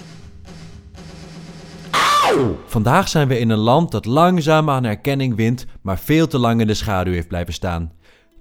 Vandaag 2.66 3.08
zijn 3.08 3.28
we 3.28 3.40
in 3.40 3.50
een 3.50 3.58
land 3.58 3.92
dat 3.92 4.06
langzaam 4.06 4.70
aan 4.70 4.84
erkenning 4.84 5.36
wint, 5.36 5.66
maar 5.82 6.00
veel 6.00 6.28
te 6.28 6.38
lang 6.38 6.62
in 6.62 6.68
de 6.68 6.74
schaduw 6.74 7.14
heeft 7.14 7.28
blijven 7.28 7.54
staan. 7.54 7.92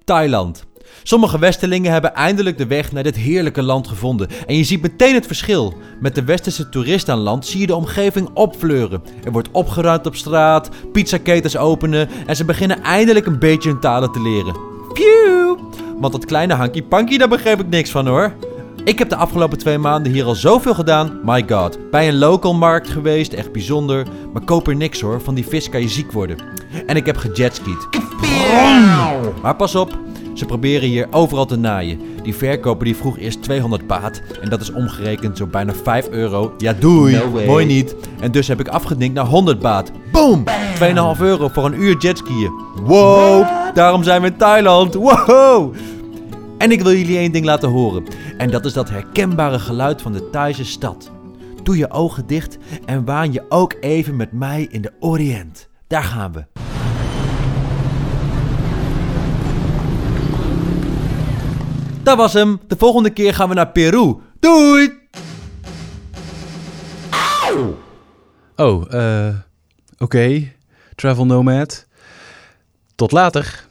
Thailand. 0.05 0.67
Sommige 1.03 1.39
Westelingen 1.39 1.93
hebben 1.93 2.15
eindelijk 2.15 2.59
de 2.59 2.67
weg 2.67 2.93
naar 2.93 3.03
dit 3.03 3.17
heerlijke 3.17 3.63
land 3.63 3.89
gevonden. 3.89 4.29
En 4.47 4.57
je 4.57 4.65
ziet 4.65 4.83
meteen 4.83 5.15
het 5.15 5.27
verschil. 5.27 5.75
Met 6.01 6.15
de 6.15 6.25
westerse 6.25 6.69
toerist 6.69 7.09
aan 7.09 7.19
land 7.19 7.47
zie 7.47 7.61
je 7.61 7.67
de 7.67 7.75
omgeving 7.75 8.29
opfleuren. 8.35 9.03
Er 9.25 9.33
wordt 9.33 9.51
opgeruimd 9.53 10.07
op 10.07 10.15
straat, 10.15 10.71
pizzaketens 10.93 11.57
openen 11.57 12.09
en 12.27 12.37
ze 12.37 12.45
beginnen 12.45 12.83
eindelijk 12.83 13.27
een 13.27 13.39
beetje 13.39 13.69
hun 13.69 13.81
talen 13.81 14.13
te 14.13 14.21
leren. 14.21 14.57
Pew! 14.93 15.57
Want 15.99 16.13
dat 16.13 16.25
kleine 16.25 16.55
hanky 16.55 16.83
panky, 16.83 17.17
daar 17.19 17.29
begreep 17.29 17.61
ik 17.61 17.69
niks 17.69 17.91
van 17.91 18.07
hoor. 18.07 18.33
Ik 18.85 18.99
heb 18.99 19.09
de 19.09 19.17
afgelopen 19.17 19.59
twee 19.59 19.79
maanden 19.79 20.13
hier 20.13 20.25
al 20.25 20.35
zoveel 20.35 20.75
gedaan. 20.75 21.21
My 21.25 21.45
god. 21.49 21.79
Bij 21.91 22.09
een 22.09 22.19
local 22.19 22.55
markt 22.55 22.89
geweest, 22.89 23.33
echt 23.33 23.53
bijzonder. 23.53 24.07
Maar 24.33 24.45
koop 24.45 24.69
er 24.69 24.77
niks 24.77 25.01
hoor, 25.01 25.21
van 25.21 25.35
die 25.35 25.47
vis 25.47 25.69
kan 25.69 25.81
je 25.81 25.89
ziek 25.89 26.13
worden. 26.13 26.37
En 26.87 26.97
ik 26.97 27.07
heb 27.07 27.17
gejetskied. 27.17 27.89
Maar 29.43 29.57
pas 29.57 29.75
op, 29.75 29.99
ze 30.35 30.45
proberen 30.45 30.89
hier 30.89 31.07
overal 31.11 31.47
te 31.47 31.57
naaien. 31.57 32.01
Die 32.23 32.35
verkoper 32.35 32.85
die 32.85 32.97
vroeg 32.97 33.19
eerst 33.19 33.43
200 33.43 33.87
baht. 33.87 34.23
En 34.41 34.49
dat 34.49 34.61
is 34.61 34.73
omgerekend 34.73 35.37
zo 35.37 35.47
bijna 35.47 35.73
5 35.83 36.09
euro. 36.09 36.55
Ja 36.59 36.73
doei, 36.73 37.21
mooi 37.47 37.67
niet. 37.67 37.97
En 38.21 38.31
dus 38.31 38.49
heb 38.49 38.61
ik 38.61 38.69
afgedinkt 38.69 39.15
naar 39.15 39.27
100 39.27 39.59
baht. 39.59 39.91
Boom! 40.13 40.45
2,5 41.15 41.21
euro 41.21 41.49
voor 41.49 41.65
een 41.65 41.83
uur 41.83 41.97
jetskiën. 41.99 42.51
Wow, 42.83 43.47
daarom 43.75 44.03
zijn 44.03 44.23
we 44.23 44.27
in 44.27 44.37
Thailand. 44.37 44.95
Wow! 44.95 45.75
En 46.59 46.71
ik 46.71 46.83
wil 46.83 46.93
jullie 46.93 47.19
één 47.19 47.33
ding 47.33 47.45
laten 47.45 47.69
horen. 47.69 48.05
En 48.37 48.51
dat 48.51 48.65
is 48.65 48.73
dat 48.73 48.91
herkenbare 48.91 49.59
geluid 49.59 50.03
van 50.03 50.13
de 50.13 50.31
Thaise 50.31 50.65
stad. 50.65 51.11
Doe 51.63 51.77
je 51.77 51.91
ogen 51.91 52.27
dicht 52.27 52.59
en 52.85 53.05
waan 53.05 53.33
je 53.33 53.45
ook 53.49 53.75
even 53.81 54.17
met 54.17 54.33
mij 54.33 54.67
in 54.71 54.83
de 54.83 54.93
Oriënt. 55.01 55.69
Daar 55.87 56.03
gaan 56.03 56.33
we. 56.33 56.45
Dat 62.03 62.17
was 62.17 62.33
hem. 62.33 62.61
De 62.67 62.77
volgende 62.79 63.11
keer 63.11 63.35
gaan 63.35 63.49
we 63.49 63.55
naar 63.55 63.69
Peru. 63.69 64.17
Doei! 64.41 64.93
Oh, 68.57 68.93
eh. 68.93 69.35
Oké, 69.99 70.53
Travel 70.95 71.27
Nomad. 71.27 71.87
Tot 72.95 73.13
later. 73.13 73.68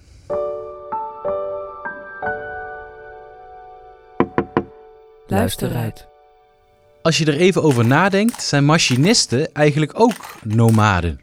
Luister 5.28 5.76
uit. 5.76 6.08
Als 7.02 7.18
je 7.18 7.26
er 7.26 7.38
even 7.38 7.64
over 7.64 7.86
nadenkt, 7.86 8.44
zijn 8.44 8.66
machinisten 8.66 9.54
eigenlijk 9.54 10.00
ook 10.00 10.36
nomaden. 10.44 11.22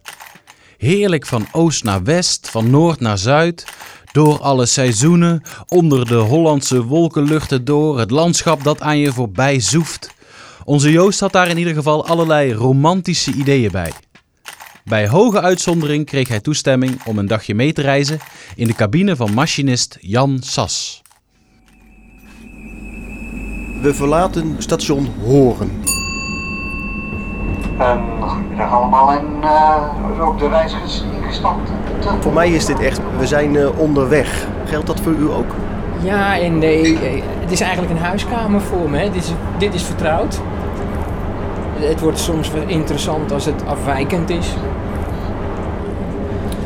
Heerlijk 0.79 1.27
van 1.27 1.47
oost 1.53 1.85
naar 1.85 2.03
west, 2.03 2.51
van 2.51 2.71
noord 2.71 3.01
naar 3.01 3.19
zuid, 3.19 3.65
door 4.13 4.41
alle 4.41 4.67
seizoenen, 4.67 5.43
onder 5.69 6.07
de 6.07 6.15
Hollandse 6.15 6.83
wolkenluchten 6.83 7.65
door, 7.65 7.99
het 7.99 8.11
landschap 8.11 8.65
dat 8.65 8.81
aan 8.81 8.99
je 8.99 9.13
voorbij 9.13 9.61
zoeft. 9.61 10.11
Onze 10.65 10.91
Joost 10.91 11.21
had 11.21 11.33
daar 11.33 11.49
in 11.49 11.59
ieder 11.59 11.75
geval 11.75 12.07
allerlei 12.07 12.53
romantische 12.53 13.33
ideeën 13.33 13.71
bij. 13.71 13.93
Bij 14.85 15.09
hoge 15.09 15.41
uitzondering 15.41 16.07
kreeg 16.07 16.29
hij 16.29 16.41
toestemming 16.41 17.05
om 17.05 17.19
een 17.19 17.27
dagje 17.27 17.55
mee 17.55 17.73
te 17.73 17.83
reizen 17.83 18.19
in 18.57 18.67
de 18.67 18.75
cabine 18.75 19.17
van 19.17 19.35
machinist 19.35 19.99
Jan 20.01 20.39
Sas. 20.43 21.04
We 23.85 23.95
verlaten 23.95 24.55
station 24.59 25.09
Horen. 25.25 25.71
Goedemiddag 28.21 28.73
allemaal 28.73 29.11
en 29.11 29.25
uh, 29.43 30.27
ook 30.27 30.39
de 30.39 30.49
reis 30.49 30.73
ges- 30.83 31.05
ingestapt. 31.23 31.71
Voor 32.21 32.33
mij 32.33 32.51
is 32.51 32.65
dit 32.67 32.81
echt, 32.81 33.01
we 33.19 33.27
zijn 33.27 33.57
eh, 33.57 33.79
onderweg. 33.79 34.47
Geldt 34.65 34.87
dat 34.87 35.01
voor 35.01 35.13
u 35.13 35.31
ook? 35.31 35.55
Ja 36.03 36.39
en 36.39 36.59
nee, 36.59 36.99
eh, 36.99 37.23
het 37.41 37.53
is 37.53 37.61
eigenlijk 37.61 37.93
een 37.93 38.05
huiskamer 38.05 38.61
voor 38.61 38.91
me. 38.91 38.99
Hè. 38.99 39.11
Dit, 39.11 39.23
is, 39.25 39.33
dit 39.59 39.75
is 39.75 39.83
vertrouwd. 39.83 40.41
Het 41.79 42.01
wordt 42.01 42.19
soms 42.19 42.51
wel 42.51 42.67
interessant 42.67 43.33
als 43.33 43.45
het 43.45 43.67
afwijkend 43.67 44.31
is. 44.31 44.55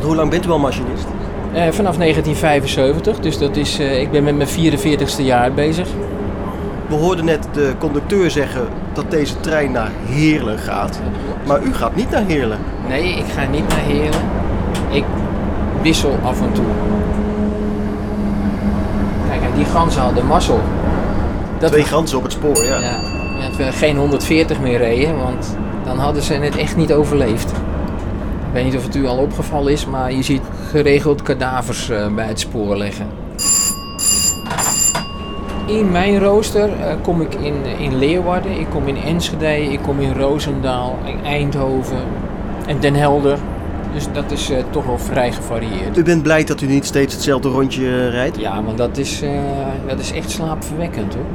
Hoe 0.01 0.15
lang 0.15 0.29
bent 0.29 0.45
u 0.45 0.49
al 0.49 0.59
machinist? 0.59 1.07
Eh, 1.53 1.61
vanaf 1.61 1.97
1975, 1.97 3.19
dus 3.19 3.37
dat 3.37 3.55
is, 3.55 3.79
eh, 3.79 4.01
ik 4.01 4.11
ben 4.11 4.23
met 4.23 4.35
mijn 4.35 4.49
44ste 4.49 5.23
jaar 5.23 5.51
bezig. 5.53 5.87
We 6.89 6.95
hoorden 6.95 7.25
net 7.25 7.47
de 7.53 7.73
conducteur 7.79 8.31
zeggen 8.31 8.67
dat 8.93 9.11
deze 9.11 9.39
trein 9.39 9.71
naar 9.71 9.91
Heerlen 10.05 10.57
gaat. 10.57 10.99
Maar 11.47 11.63
u 11.63 11.73
gaat 11.73 11.95
niet 11.95 12.09
naar 12.09 12.25
Heerlen. 12.25 12.57
Nee, 12.87 13.13
ik 13.13 13.25
ga 13.35 13.45
niet 13.45 13.67
naar 13.67 13.79
Heren. 13.79 14.21
Ik 14.89 15.03
wissel 15.81 16.17
af 16.23 16.41
en 16.41 16.51
toe. 16.51 16.65
Kijk, 19.29 19.55
die 19.55 19.65
ganzen 19.65 20.01
hadden 20.01 20.25
mazzel. 20.25 20.59
Dat 21.59 21.71
Twee 21.71 21.83
ganzen 21.83 22.17
op 22.17 22.23
het 22.23 22.31
spoor, 22.31 22.63
ja. 22.63 22.79
Ja, 22.79 22.99
dat 23.47 23.55
we 23.55 23.71
geen 23.71 23.97
140 23.97 24.59
meer 24.59 24.77
reden, 24.77 25.17
want 25.17 25.57
dan 25.83 25.97
hadden 25.97 26.23
ze 26.23 26.33
het 26.33 26.57
echt 26.57 26.75
niet 26.75 26.93
overleefd. 26.93 27.51
Ik 27.51 28.53
weet 28.53 28.63
niet 28.63 28.75
of 28.75 28.83
het 28.83 28.95
u 28.95 29.07
al 29.07 29.17
opgevallen 29.17 29.71
is, 29.71 29.85
maar 29.85 30.11
je 30.13 30.23
ziet 30.23 30.41
geregeld 30.69 31.21
kadavers 31.21 31.89
eh, 31.89 32.13
bij 32.15 32.27
het 32.27 32.39
spoor 32.39 32.77
liggen. 32.77 33.28
In 35.69 35.91
mijn 35.91 36.19
rooster 36.19 36.69
eh, 36.69 36.93
kom 37.01 37.21
ik 37.21 37.33
in, 37.33 37.53
in 37.79 37.97
Leeuwarden, 37.97 38.59
ik 38.59 38.69
kom 38.69 38.87
in 38.87 38.97
Enschede, 38.97 39.71
ik 39.71 39.79
kom 39.79 39.99
in 39.99 40.13
Roosendaal, 40.13 40.97
in 41.05 41.25
Eindhoven 41.25 42.01
en 42.67 42.79
Den 42.79 42.95
Helder. 42.95 43.37
Dus 43.93 44.05
dat 44.13 44.31
is 44.31 44.49
eh, 44.49 44.57
toch 44.69 44.85
wel 44.85 44.97
vrij 44.97 45.31
gevarieerd. 45.31 45.97
U 45.97 46.03
bent 46.03 46.23
blij 46.23 46.43
dat 46.43 46.61
u 46.61 46.65
niet 46.65 46.85
steeds 46.85 47.13
hetzelfde 47.13 47.49
rondje 47.49 47.85
eh, 47.85 48.09
rijdt? 48.09 48.39
Ja, 48.39 48.63
want 48.63 48.77
dat 48.77 48.97
is, 48.97 49.21
eh, 49.21 49.29
dat 49.87 49.99
is 49.99 50.11
echt 50.11 50.29
slaapverwekkend 50.29 51.13
hoor. 51.13 51.25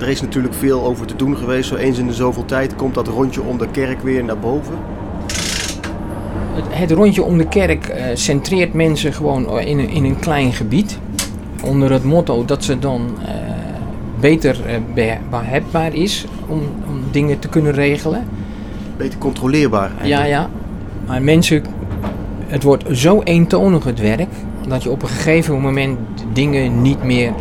Er 0.00 0.08
is 0.08 0.20
natuurlijk 0.20 0.54
veel 0.54 0.84
over 0.84 1.06
te 1.06 1.16
doen 1.16 1.36
geweest. 1.36 1.68
Zo 1.68 1.76
eens 1.76 1.98
in 1.98 2.06
de 2.06 2.14
zoveel 2.14 2.44
tijd 2.44 2.76
komt 2.76 2.94
dat 2.94 3.08
rondje 3.08 3.42
om 3.42 3.58
de 3.58 3.68
kerk 3.70 4.02
weer 4.02 4.24
naar 4.24 4.38
boven. 4.38 4.74
Het, 6.54 6.64
het 6.68 6.90
rondje 6.90 7.22
om 7.22 7.38
de 7.38 7.48
kerk 7.48 7.86
eh, 7.86 8.04
centreert 8.14 8.72
mensen 8.72 9.12
gewoon 9.12 9.60
in 9.60 9.78
een, 9.78 9.88
in 9.88 10.04
een 10.04 10.18
klein 10.18 10.52
gebied. 10.52 10.98
Onder 11.64 11.92
het 11.92 12.04
motto 12.04 12.44
dat 12.44 12.64
ze 12.64 12.78
dan 12.78 13.08
eh, 13.24 13.34
beter 14.20 14.56
eh, 14.66 14.74
be- 14.94 15.16
behapbaar 15.30 15.94
is 15.94 16.26
om, 16.46 16.58
om 16.88 17.00
dingen 17.10 17.38
te 17.38 17.48
kunnen 17.48 17.72
regelen. 17.72 18.24
Beter 18.96 19.18
controleerbaar 19.18 19.90
Ja, 19.90 20.00
eigenlijk. 20.00 20.28
ja. 20.28 20.48
Maar 21.06 21.22
mensen, 21.22 21.64
het 22.46 22.62
wordt 22.62 22.84
zo 22.92 23.20
eentonig 23.22 23.84
het 23.84 24.00
werk, 24.00 24.28
dat 24.68 24.82
je 24.82 24.90
op 24.90 25.02
een 25.02 25.08
gegeven 25.08 25.60
moment 25.60 25.98
dingen 26.32 26.82
niet 26.82 27.02
meer 27.04 27.32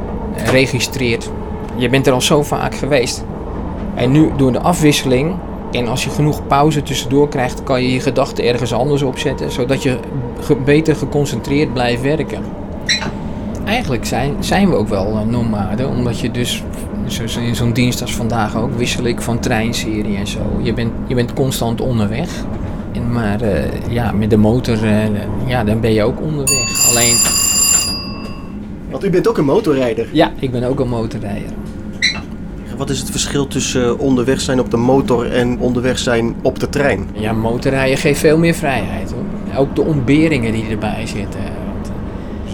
registreert. 0.51 1.29
Je 1.75 1.89
bent 1.89 2.07
er 2.07 2.13
al 2.13 2.21
zo 2.21 2.43
vaak 2.43 2.75
geweest. 2.75 3.23
En 3.95 4.11
nu 4.11 4.29
door 4.37 4.51
de 4.51 4.59
afwisseling 4.59 5.35
en 5.71 5.87
als 5.87 6.03
je 6.03 6.09
genoeg 6.09 6.47
pauze 6.47 6.83
tussendoor 6.83 7.29
krijgt, 7.29 7.63
kan 7.63 7.81
je 7.83 7.91
je 7.93 7.99
gedachten 7.99 8.45
ergens 8.45 8.73
anders 8.73 9.01
opzetten, 9.01 9.51
zodat 9.51 9.83
je 9.83 9.97
beter 10.65 10.95
geconcentreerd 10.95 11.73
blijft 11.73 12.01
werken. 12.01 12.41
Eigenlijk 13.65 14.05
zijn, 14.05 14.35
zijn 14.39 14.69
we 14.69 14.75
ook 14.75 14.87
wel 14.87 15.07
eh, 15.07 15.25
nomaden, 15.25 15.89
omdat 15.89 16.19
je 16.19 16.31
dus, 16.31 16.63
zoals 17.05 17.37
in 17.37 17.55
zo'n 17.55 17.73
dienst 17.73 18.01
als 18.01 18.15
vandaag 18.15 18.57
ook, 18.57 18.77
wissel 18.77 19.03
ik 19.05 19.21
van 19.21 19.39
treinserie 19.39 20.17
en 20.17 20.27
zo. 20.27 20.39
Je 20.61 20.73
bent, 20.73 20.91
je 21.07 21.15
bent 21.15 21.33
constant 21.33 21.81
onderweg. 21.81 22.29
En 22.91 23.11
maar 23.11 23.41
eh, 23.41 23.63
ja, 23.89 24.11
met 24.11 24.29
de 24.29 24.37
motor, 24.37 24.83
eh, 24.83 24.97
ja, 25.45 25.63
dan 25.63 25.79
ben 25.79 25.93
je 25.93 26.03
ook 26.03 26.21
onderweg. 26.21 26.89
Alleen, 26.89 27.15
Want 28.91 29.03
u 29.03 29.09
bent 29.09 29.27
ook 29.27 29.37
een 29.37 29.45
motorrijder. 29.45 30.07
ja, 30.11 30.31
ik 30.39 30.51
ben 30.51 30.63
ook 30.63 30.79
een 30.79 30.89
motorrijder. 30.89 31.49
Wat 32.77 32.89
is 32.89 32.99
het 32.99 33.09
verschil 33.11 33.47
tussen 33.47 33.99
onderweg 33.99 34.41
zijn 34.41 34.59
op 34.59 34.71
de 34.71 34.77
motor 34.77 35.31
en 35.31 35.59
onderweg 35.59 35.99
zijn 35.99 36.35
op 36.41 36.59
de 36.59 36.69
trein? 36.69 37.07
Ja, 37.13 37.33
motorrijden 37.33 37.97
geeft 37.97 38.19
veel 38.19 38.37
meer 38.37 38.53
vrijheid 38.53 39.11
hoor. 39.11 39.59
Ook 39.59 39.75
de 39.75 39.81
ontberingen 39.81 40.51
die 40.51 40.65
erbij 40.69 41.05
zitten. 41.05 41.39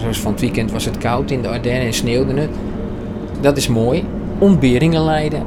Zoals 0.01 0.19
van 0.19 0.31
het 0.31 0.41
weekend 0.41 0.71
was 0.71 0.85
het 0.85 0.97
koud 0.97 1.31
in 1.31 1.41
de 1.41 1.47
Ardennen 1.47 1.85
en 1.85 1.93
sneeuwde 1.93 2.33
het. 2.41 2.49
Dat 3.41 3.57
is 3.57 3.67
mooi. 3.67 4.05
Ontberingen 4.37 5.03
leiden. 5.03 5.43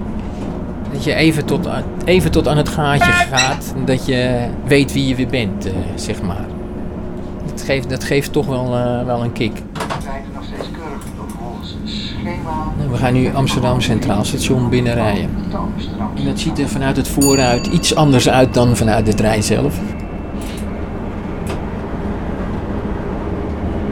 Dat 0.93 1.05
je 1.05 1.15
even 1.15 1.45
tot, 1.45 1.69
even 2.05 2.31
tot 2.31 2.49
aan 2.49 2.57
het 2.57 2.69
gaatje 2.69 3.13
gaat. 3.13 3.75
Dat 3.85 4.07
je 4.07 4.47
weet 4.67 4.93
wie 4.93 5.09
je 5.09 5.15
weer 5.15 5.27
bent, 5.27 5.67
eh, 5.67 5.73
zeg 5.95 6.23
maar. 6.23 6.47
Dat 7.51 7.63
geeft, 7.63 8.05
geeft 8.05 8.33
toch 8.33 8.47
wel, 8.47 8.77
eh, 8.77 9.05
wel 9.05 9.23
een 9.23 9.33
kick. 9.33 9.53
Nou, 12.79 12.91
We 12.91 12.97
gaan 12.97 13.13
nu 13.13 13.35
Amsterdam 13.35 13.81
Centraal 13.81 14.25
Station 14.25 14.69
binnenrijden. 14.69 15.29
En 16.15 16.25
dat 16.25 16.39
ziet 16.39 16.59
er 16.59 16.69
vanuit 16.69 16.97
het 16.97 17.09
vooruit 17.09 17.67
iets 17.67 17.95
anders 17.95 18.29
uit 18.29 18.55
dan 18.55 18.77
vanuit 18.77 19.07
de 19.07 19.15
trein 19.15 19.43
zelf. 19.43 19.81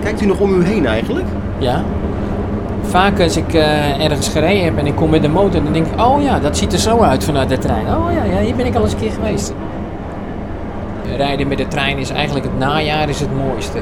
Kijkt 0.02 0.20
u 0.22 0.26
nog 0.26 0.38
om 0.40 0.60
u 0.60 0.64
heen 0.64 0.86
eigenlijk? 0.86 1.26
Ja. 1.58 1.82
Vaak 2.82 3.20
als 3.20 3.36
ik 3.36 3.54
eh, 3.54 4.04
ergens 4.04 4.28
gereden 4.28 4.64
heb 4.64 4.78
en 4.78 4.86
ik 4.86 4.94
kom 4.96 5.10
met 5.10 5.22
de 5.22 5.28
motor, 5.28 5.62
dan 5.64 5.72
denk 5.72 5.86
ik, 5.86 6.00
oh 6.00 6.22
ja, 6.22 6.38
dat 6.38 6.56
ziet 6.56 6.72
er 6.72 6.78
zo 6.78 7.00
uit 7.00 7.24
vanuit 7.24 7.48
de 7.48 7.58
trein. 7.58 7.86
Oh 7.86 8.12
ja, 8.12 8.24
ja 8.24 8.40
hier 8.40 8.54
ben 8.56 8.66
ik 8.66 8.74
al 8.74 8.82
eens 8.82 8.92
een 8.92 8.98
keer 8.98 9.10
geweest. 9.10 9.54
Rijden 11.16 11.48
met 11.48 11.58
de 11.58 11.68
trein 11.68 11.98
is 11.98 12.10
eigenlijk 12.10 12.44
het 12.44 12.58
najaar 12.58 13.08
is 13.08 13.20
het 13.20 13.28
mooiste. 13.36 13.78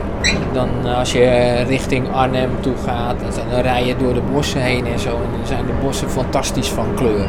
Dan 0.53 0.69
eh, 0.85 0.99
als 0.99 1.13
je 1.13 1.55
richting 1.67 2.13
Arnhem 2.13 2.51
toe 2.61 2.73
gaat, 2.87 3.15
dan- 3.21 3.45
dan 3.51 3.61
rij 3.61 3.87
je 3.87 3.97
door 3.97 4.15
de 4.15 4.23
bossen 4.33 4.61
heen 4.61 4.87
en 4.87 4.99
zo. 4.99 5.09
En 5.09 5.31
dan 5.37 5.47
zijn 5.47 5.67
de 5.67 5.73
bossen 5.85 6.11
fantastisch 6.11 6.69
van 6.69 6.87
kleur. 6.95 7.27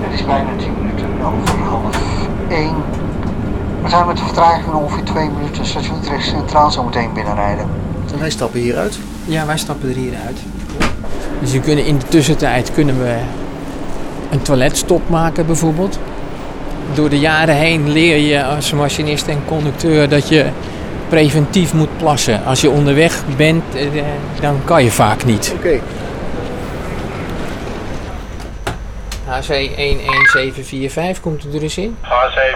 Het 0.00 0.12
is 0.20 0.24
bijna 0.26 0.48
10 0.56 0.68
minuten 0.80 1.06
over 1.24 1.58
half 1.58 2.00
1. 2.48 2.68
We 3.82 3.88
zijn 3.88 4.06
met 4.06 4.16
de 4.16 4.24
vertraging 4.24 4.64
van 4.64 4.74
ongeveer 4.74 5.04
2 5.04 5.28
minuten 5.30 5.66
station 5.66 5.98
Utrecht 6.02 6.24
Centraal 6.26 6.70
zo 6.70 6.84
meteen 6.84 7.12
binnenrijden. 7.14 7.66
En 8.12 8.18
wij 8.18 8.30
stappen 8.30 8.60
hieruit. 8.60 8.98
Ja, 9.24 9.46
wij 9.46 9.58
stappen 9.58 9.88
er 9.88 9.94
hier 9.94 10.12
uit. 10.26 10.38
Dus 11.40 11.52
we 11.52 11.60
kunnen 11.60 11.84
in 11.84 11.98
de 11.98 12.06
tussentijd 12.08 12.72
kunnen 12.72 12.98
we 12.98 13.16
een 14.30 14.42
toiletstop 14.42 15.08
maken 15.08 15.46
bijvoorbeeld. 15.46 15.98
Door 16.94 17.08
de 17.08 17.18
jaren 17.18 17.54
heen 17.54 17.92
leer 17.92 18.16
je 18.16 18.44
als 18.44 18.72
machinist 18.72 19.26
en 19.26 19.38
conducteur 19.46 20.08
dat 20.08 20.28
je 20.28 20.46
preventief 21.08 21.74
moet 21.74 21.96
plassen. 21.96 22.44
Als 22.44 22.60
je 22.60 22.70
onderweg 22.70 23.22
bent, 23.36 23.62
eh, 23.74 24.02
dan 24.40 24.56
kan 24.64 24.84
je 24.84 24.90
vaak 24.90 25.24
niet. 25.24 25.54
Oké. 25.56 25.80
HC 29.38 29.48
11745 29.76 31.20
komt 31.20 31.44
er 31.44 31.60
dus 31.60 31.78
in. 31.78 31.96
H7 32.02 32.08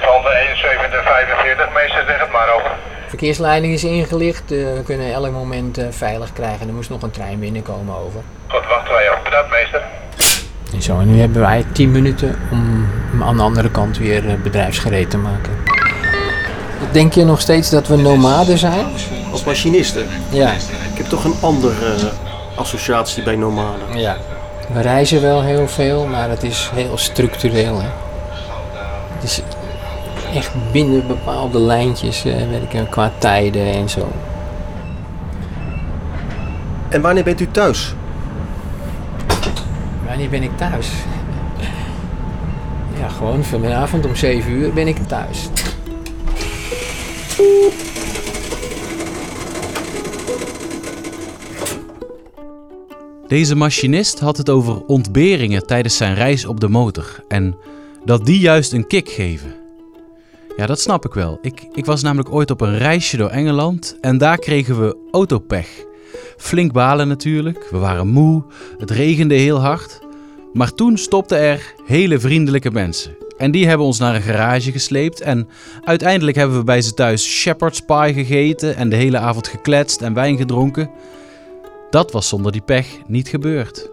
van 0.04 0.22
de 0.22 0.54
7145, 0.54 1.72
meester 1.74 2.04
zeg 2.06 2.20
het 2.20 2.32
maar 2.32 2.54
over. 2.54 2.70
Verkeersleiding 3.08 3.72
is 3.74 3.84
ingelicht. 3.84 4.52
eh, 4.52 4.58
we 4.58 4.82
kunnen 4.84 5.12
elk 5.12 5.30
moment 5.30 5.78
eh, 5.78 5.86
veilig 5.90 6.32
krijgen. 6.32 6.68
Er 6.68 6.74
moest 6.74 6.90
nog 6.90 7.02
een 7.02 7.10
trein 7.10 7.38
binnenkomen 7.40 7.94
over. 7.96 8.20
Goed, 8.48 8.66
wachten 8.68 8.92
wij 8.94 9.10
op. 9.10 9.24
Bedankt 9.24 9.50
meester. 9.50 9.82
En 10.72 10.82
zo, 10.82 10.98
en 11.00 11.12
nu 11.14 11.20
hebben 11.20 11.40
wij 11.40 11.64
10 11.72 11.90
minuten 11.90 12.38
om 12.50 12.88
hem 13.10 13.22
aan 13.22 13.36
de 13.36 13.42
andere 13.42 13.70
kant 13.70 13.98
weer 13.98 14.28
eh, 14.28 14.34
bedrijfsgereed 14.34 15.10
te 15.10 15.18
maken. 15.18 15.52
Denk 16.92 17.12
je 17.12 17.24
nog 17.24 17.40
steeds 17.40 17.70
dat 17.70 17.86
we 17.88 17.96
nomaden 17.96 18.58
zijn? 18.58 18.86
Als 19.32 19.44
machinisten. 19.44 20.06
Ja. 20.30 20.50
Ik 20.92 20.96
heb 20.98 21.06
toch 21.06 21.24
een 21.24 21.36
andere 21.40 21.94
associatie 22.56 23.22
bij 23.22 23.36
nomaden. 23.36 23.98
ja. 23.98 24.16
We 24.72 24.80
reizen 24.80 25.20
wel 25.20 25.42
heel 25.42 25.68
veel, 25.68 26.06
maar 26.06 26.28
het 26.28 26.42
is 26.42 26.70
heel 26.74 26.98
structureel. 26.98 27.80
Hè? 27.80 27.88
Het 29.14 29.22
is 29.22 29.42
echt 30.34 30.50
binnen 30.72 31.06
bepaalde 31.06 31.60
lijntjes 31.60 32.24
eh, 32.24 32.34
werken 32.50 32.88
qua 32.88 33.12
tijden 33.18 33.66
en 33.66 33.88
zo. 33.88 34.08
En 36.88 37.00
wanneer 37.00 37.24
bent 37.24 37.40
u 37.40 37.50
thuis? 37.50 37.94
Wanneer 40.06 40.28
ben 40.28 40.42
ik 40.42 40.56
thuis? 40.56 40.90
Ja, 43.00 43.08
gewoon 43.08 43.44
vanavond 43.44 44.06
om 44.06 44.16
7 44.16 44.52
uur 44.52 44.72
ben 44.72 44.88
ik 44.88 44.96
thuis. 45.06 45.48
Deze 53.32 53.54
machinist 53.54 54.20
had 54.20 54.36
het 54.36 54.50
over 54.50 54.84
ontberingen 54.86 55.66
tijdens 55.66 55.96
zijn 55.96 56.14
reis 56.14 56.44
op 56.44 56.60
de 56.60 56.68
motor 56.68 57.24
en 57.28 57.56
dat 58.04 58.26
die 58.26 58.38
juist 58.38 58.72
een 58.72 58.86
kick 58.86 59.08
geven. 59.08 59.54
Ja, 60.56 60.66
dat 60.66 60.80
snap 60.80 61.04
ik 61.04 61.12
wel. 61.12 61.38
Ik, 61.42 61.66
ik 61.72 61.84
was 61.84 62.02
namelijk 62.02 62.32
ooit 62.32 62.50
op 62.50 62.60
een 62.60 62.78
reisje 62.78 63.16
door 63.16 63.28
Engeland 63.28 63.96
en 64.00 64.18
daar 64.18 64.38
kregen 64.38 64.80
we 64.80 64.96
autopech. 65.10 65.68
Flink 66.36 66.72
balen 66.72 67.08
natuurlijk, 67.08 67.68
we 67.70 67.78
waren 67.78 68.08
moe, 68.08 68.42
het 68.78 68.90
regende 68.90 69.34
heel 69.34 69.60
hard. 69.60 70.00
Maar 70.52 70.74
toen 70.74 70.98
stopten 70.98 71.38
er 71.38 71.74
hele 71.86 72.18
vriendelijke 72.18 72.70
mensen. 72.70 73.16
En 73.36 73.50
die 73.50 73.68
hebben 73.68 73.86
ons 73.86 73.98
naar 73.98 74.14
een 74.14 74.22
garage 74.22 74.72
gesleept 74.72 75.20
en 75.20 75.48
uiteindelijk 75.84 76.36
hebben 76.36 76.58
we 76.58 76.64
bij 76.64 76.82
ze 76.82 76.94
thuis 76.94 77.24
shepherd's 77.24 77.80
pie 77.80 78.12
gegeten 78.14 78.76
en 78.76 78.88
de 78.88 78.96
hele 78.96 79.18
avond 79.18 79.48
gekletst 79.48 80.02
en 80.02 80.14
wijn 80.14 80.36
gedronken. 80.36 80.90
Dat 81.92 82.12
was 82.12 82.28
zonder 82.28 82.52
die 82.52 82.62
pech 82.62 82.86
niet 83.06 83.28
gebeurd. 83.28 83.90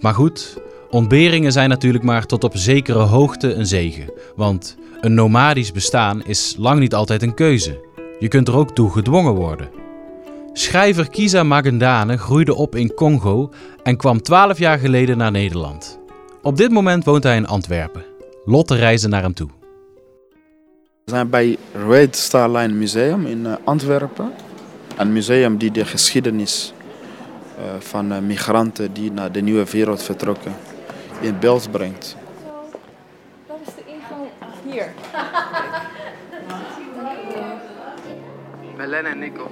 Maar 0.00 0.14
goed, 0.14 0.58
ontberingen 0.90 1.52
zijn 1.52 1.68
natuurlijk 1.68 2.04
maar 2.04 2.26
tot 2.26 2.44
op 2.44 2.56
zekere 2.56 2.98
hoogte 2.98 3.54
een 3.54 3.66
zegen. 3.66 4.12
Want 4.36 4.76
een 5.00 5.14
nomadisch 5.14 5.72
bestaan 5.72 6.24
is 6.24 6.54
lang 6.58 6.80
niet 6.80 6.94
altijd 6.94 7.22
een 7.22 7.34
keuze. 7.34 7.80
Je 8.18 8.28
kunt 8.28 8.48
er 8.48 8.56
ook 8.56 8.74
toe 8.74 8.90
gedwongen 8.90 9.34
worden. 9.34 9.70
Schrijver 10.52 11.08
Kiza 11.08 11.42
Magendane 11.42 12.16
groeide 12.16 12.54
op 12.54 12.74
in 12.74 12.94
Congo 12.94 13.50
en 13.82 13.96
kwam 13.96 14.22
12 14.22 14.58
jaar 14.58 14.78
geleden 14.78 15.16
naar 15.16 15.30
Nederland. 15.30 15.98
Op 16.42 16.56
dit 16.56 16.70
moment 16.70 17.04
woont 17.04 17.22
hij 17.22 17.36
in 17.36 17.46
Antwerpen. 17.46 18.04
Lotte 18.44 18.74
reisde 18.74 19.08
naar 19.08 19.22
hem 19.22 19.34
toe. 19.34 19.48
We 21.04 21.10
zijn 21.10 21.30
bij 21.30 21.56
Red 21.88 22.16
Star 22.16 22.50
Line 22.50 22.72
Museum 22.74 23.26
in 23.26 23.46
eh, 23.46 23.52
Antwerpen. 23.64 24.32
Een 24.96 25.12
museum 25.12 25.58
die 25.58 25.70
de 25.70 25.84
geschiedenis 25.84 26.72
van 27.78 28.12
eh, 28.12 28.18
migranten 28.18 28.92
die 28.92 29.12
naar 29.12 29.32
de 29.32 29.40
nieuwe 29.40 29.64
wereld 29.64 30.02
vertrokken 30.02 30.54
in 31.20 31.38
beeld 31.38 31.70
brengt. 31.70 32.16
Dat 33.46 33.56
is 33.66 33.74
de 33.74 33.82
ingang 33.86 34.28
hier. 34.64 34.92
Belen 38.76 39.06
en 39.06 39.18
Nico. 39.18 39.50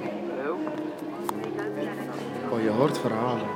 Oh, 2.51 2.63
je 2.63 2.69
hoort 2.69 2.99
verhalen. 2.99 3.47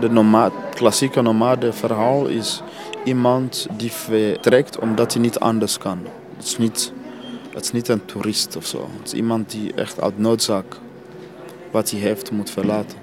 De 0.00 0.10
noma 0.10 0.50
klassieke 0.74 1.22
nomade 1.22 1.72
verhaal 1.72 2.26
is 2.26 2.62
iemand 3.04 3.66
die 3.76 3.92
vertrekt 3.92 4.78
omdat 4.78 5.12
hij 5.12 5.22
niet 5.22 5.38
anders 5.38 5.78
kan. 5.78 5.98
Het 6.36 6.46
is 6.46 6.58
niet, 6.58 6.92
het 7.52 7.64
is 7.64 7.72
niet 7.72 7.88
een 7.88 8.04
toerist 8.04 8.56
of 8.56 8.66
zo. 8.66 8.88
Het 8.98 9.06
is 9.06 9.12
iemand 9.12 9.50
die 9.50 9.74
echt 9.74 10.00
uit 10.00 10.18
noodzaak 10.18 10.64
wat 11.74 11.90
hij 11.90 12.00
heeft 12.00 12.30
moet 12.30 12.50
verlaten. 12.50 12.98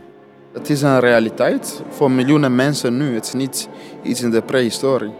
Het 0.53 0.69
is 0.69 0.81
een 0.81 0.99
realiteit 0.99 1.81
voor 1.89 2.11
miljoenen 2.11 2.55
mensen 2.55 2.97
nu. 2.97 3.13
Het 3.13 3.25
is 3.25 3.33
niet 3.33 3.69
iets 4.03 4.21
in 4.21 4.29
de 4.29 4.41
prehistorie. 4.41 5.13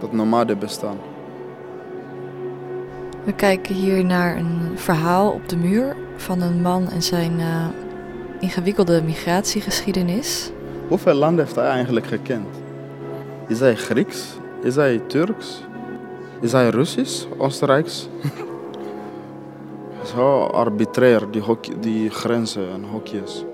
Dat 0.00 0.12
nomade 0.12 0.56
bestaan. 0.56 0.96
We 3.24 3.32
kijken 3.32 3.74
hier 3.74 4.04
naar 4.04 4.36
een 4.36 4.70
verhaal 4.74 5.30
op 5.30 5.48
de 5.48 5.56
muur 5.56 5.96
van 6.16 6.40
een 6.40 6.62
man 6.62 6.90
en 6.90 7.02
zijn 7.02 7.40
eh, 7.40 7.66
ingewikkelde 8.40 9.02
migratiegeschiedenis. 9.02 10.50
Hoeveel 10.88 11.14
landen 11.14 11.44
heeft 11.44 11.56
hij 11.56 11.68
eigenlijk 11.68 12.06
gekend? 12.06 12.48
Is 13.48 13.60
hij 13.60 13.74
Grieks? 13.74 14.26
Is 14.62 14.74
hij 14.74 14.98
Turks? 15.06 15.62
Is 16.40 16.52
hij 16.52 16.68
Russisch? 16.68 17.24
Oostenrijks? 17.38 18.08
Zo, 20.14 20.42
arbitrair, 20.42 21.30
die, 21.30 21.42
hokje, 21.42 21.78
die 21.78 22.10
grenzen 22.10 22.70
en 22.72 22.84
hokjes. 22.84 23.44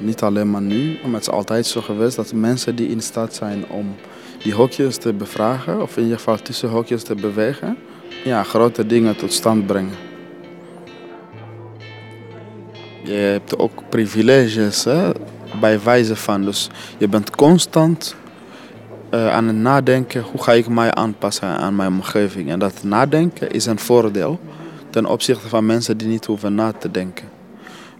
Niet 0.00 0.22
alleen 0.22 0.50
maar 0.50 0.62
nu, 0.62 0.98
maar 1.04 1.12
het 1.12 1.20
is 1.20 1.30
altijd 1.30 1.66
zo 1.66 1.80
geweest 1.80 2.16
dat 2.16 2.32
mensen 2.32 2.76
die 2.76 2.88
in 2.88 3.00
staat 3.00 3.34
zijn 3.34 3.68
om 3.68 3.94
die 4.42 4.54
hokjes 4.54 4.96
te 4.96 5.12
bevragen, 5.12 5.82
of 5.82 5.96
in 5.96 6.02
ieder 6.02 6.18
geval 6.18 6.36
tussen 6.36 6.68
hokjes 6.68 7.02
te 7.02 7.14
bewegen, 7.14 7.76
ja, 8.24 8.42
grote 8.42 8.86
dingen 8.86 9.16
tot 9.16 9.32
stand 9.32 9.66
brengen. 9.66 9.96
Je 13.02 13.12
hebt 13.12 13.58
ook 13.58 13.88
privileges 13.88 14.86
bij 15.60 15.80
wijze 15.80 16.16
van. 16.16 16.44
Dus 16.44 16.70
je 16.98 17.08
bent 17.08 17.30
constant 17.30 18.16
uh, 19.14 19.34
aan 19.34 19.46
het 19.46 19.56
nadenken 19.56 20.22
hoe 20.22 20.42
ga 20.42 20.52
ik 20.52 20.68
mij 20.68 20.94
aanpassen 20.94 21.48
aan 21.48 21.76
mijn 21.76 21.92
omgeving. 21.92 22.50
En 22.50 22.58
dat 22.58 22.82
nadenken 22.82 23.50
is 23.50 23.66
een 23.66 23.78
voordeel 23.78 24.40
ten 24.90 25.06
opzichte 25.06 25.48
van 25.48 25.66
mensen 25.66 25.96
die 25.96 26.08
niet 26.08 26.24
hoeven 26.24 26.54
na 26.54 26.72
te 26.72 26.90
denken. 26.90 27.28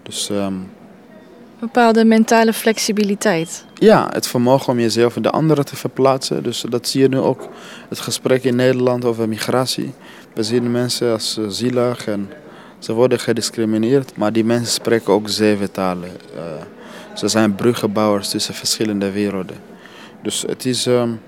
Dus, 0.03 0.29
um, 0.29 0.71
Bepaalde 1.59 2.05
mentale 2.05 2.53
flexibiliteit. 2.53 3.65
Ja, 3.75 4.09
het 4.13 4.27
vermogen 4.27 4.73
om 4.73 4.79
jezelf 4.79 5.17
in 5.17 5.23
de 5.23 5.31
anderen 5.31 5.65
te 5.65 5.77
verplaatsen. 5.77 6.43
Dus 6.43 6.65
dat 6.69 6.89
zie 6.89 7.01
je 7.01 7.09
nu 7.09 7.19
ook. 7.19 7.49
Het 7.89 8.01
gesprek 8.01 8.45
in 8.45 8.57
Nederland 8.57 9.05
over 9.05 9.29
migratie. 9.29 9.93
We 10.35 10.43
zien 10.43 10.71
mensen 10.71 11.13
als 11.13 11.39
uh, 11.39 11.47
zielig 11.49 12.07
en 12.07 12.31
ze 12.79 12.93
worden 12.93 13.21
gediscrimineerd. 13.21 14.17
Maar 14.17 14.33
die 14.33 14.45
mensen 14.45 14.73
spreken 14.73 15.13
ook 15.13 15.29
zeven 15.29 15.71
talen. 15.71 16.11
Uh, 16.37 16.43
ze 17.15 17.29
zijn 17.29 17.55
bruggenbouwers 17.55 18.29
tussen 18.29 18.55
verschillende 18.55 19.11
werelden. 19.11 19.74
Dus 20.25 20.43
het 20.47 20.65
is. 20.65 20.87
Um, 20.87 21.21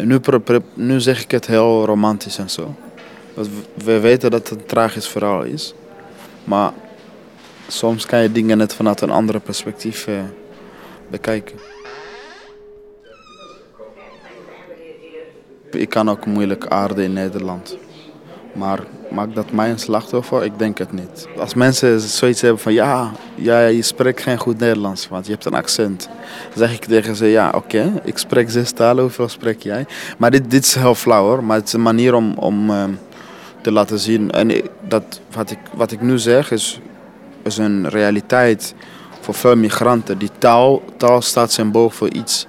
nu, 0.00 0.20
nu 0.74 1.00
zeg 1.00 1.22
ik 1.22 1.30
het 1.30 1.46
heel 1.46 1.84
romantisch 1.84 2.38
en 2.38 2.50
zo. 2.50 2.74
We 3.74 4.00
weten 4.00 4.30
dat 4.30 4.48
het 4.48 4.58
een 4.58 4.66
tragisch 4.66 5.08
verhaal 5.08 5.42
is. 5.42 5.74
Maar 6.44 6.72
soms 7.68 8.06
kan 8.06 8.22
je 8.22 8.32
dingen 8.32 8.58
net 8.58 8.74
vanuit 8.74 9.00
een 9.00 9.10
andere 9.10 9.40
perspectief 9.40 10.06
uh, 10.06 10.22
bekijken. 11.10 11.58
Ik 15.70 15.88
kan 15.88 16.10
ook 16.10 16.26
moeilijk 16.26 16.66
aarden 16.66 17.04
in 17.04 17.12
Nederland. 17.12 17.76
Maar 18.54 18.80
maakt 19.10 19.34
dat 19.34 19.50
mij 19.50 19.70
een 19.70 19.78
slachtoffer? 19.78 20.44
Ik 20.44 20.58
denk 20.58 20.78
het 20.78 20.92
niet. 20.92 21.28
Als 21.38 21.54
mensen 21.54 22.00
zoiets 22.00 22.40
hebben 22.40 22.60
van 22.60 22.72
ja, 22.72 23.10
ja 23.34 23.66
je 23.66 23.82
spreekt 23.82 24.22
geen 24.22 24.38
goed 24.38 24.58
Nederlands, 24.58 25.08
want 25.08 25.26
je 25.26 25.32
hebt 25.32 25.44
een 25.44 25.54
accent. 25.54 26.08
Dan 26.48 26.58
zeg 26.58 26.74
ik 26.74 26.84
tegen 26.84 27.16
ze 27.16 27.26
ja, 27.26 27.52
oké, 27.54 28.00
ik 28.04 28.18
spreek 28.18 28.50
zes 28.50 28.72
talen, 28.72 29.02
hoeveel 29.02 29.28
spreek 29.28 29.62
jij? 29.62 29.86
Maar 30.18 30.30
dit, 30.30 30.50
dit 30.50 30.64
is 30.64 30.74
heel 30.74 30.94
flauw 30.94 31.24
hoor, 31.24 31.44
maar 31.44 31.56
het 31.56 31.66
is 31.66 31.72
een 31.72 31.82
manier 31.82 32.14
om, 32.14 32.34
om 32.34 32.70
uh, 32.70 32.84
te 33.60 33.72
laten 33.72 33.98
zien. 33.98 34.30
En 34.30 34.62
dat, 34.88 35.20
wat, 35.34 35.50
ik, 35.50 35.58
wat 35.74 35.92
ik 35.92 36.00
nu 36.00 36.18
zeg 36.18 36.50
is, 36.50 36.80
is 37.42 37.58
een 37.58 37.88
realiteit 37.88 38.74
voor 39.20 39.34
veel 39.34 39.56
migranten. 39.56 40.18
Die 40.18 40.30
taal, 40.38 40.82
taal 40.96 41.22
staat 41.22 41.52
symbool 41.52 41.90
voor 41.90 42.10
iets. 42.10 42.46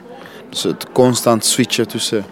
Dus 0.49 0.63
het 0.63 0.85
constant 0.91 1.45
switchen 1.45 1.87
tussen 1.87 2.25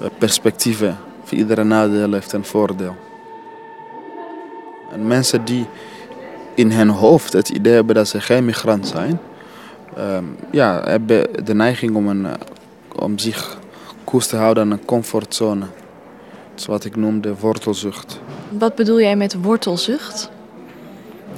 uh, 0.00 0.06
perspectieven. 0.18 0.98
Voor 1.24 1.38
iedere 1.38 1.64
nadeel 1.64 2.12
heeft 2.12 2.32
een 2.32 2.44
voordeel. 2.44 2.96
En 4.94 5.06
mensen 5.06 5.44
die 5.44 5.66
in 6.54 6.72
hun 6.72 6.88
hoofd 6.88 7.32
het 7.32 7.48
idee 7.48 7.72
hebben 7.72 7.94
dat 7.94 8.08
ze 8.08 8.20
geen 8.20 8.44
migrant 8.44 8.86
zijn, 8.86 9.20
um, 9.98 10.36
ja, 10.50 10.82
hebben 10.84 11.44
de 11.44 11.54
neiging 11.54 11.96
om, 11.96 12.08
een, 12.08 12.26
om 12.96 13.18
zich 13.18 13.58
koers 14.04 14.26
te 14.26 14.36
houden 14.36 14.62
aan 14.62 14.70
een 14.70 14.84
comfortzone. 14.84 15.60
Dat 16.50 16.60
is 16.60 16.66
wat 16.66 16.84
ik 16.84 16.96
noem 16.96 17.20
de 17.20 17.34
wortelzucht. 17.40 18.20
Wat 18.48 18.74
bedoel 18.74 19.00
jij 19.00 19.16
met 19.16 19.42
wortelzucht? 19.42 20.30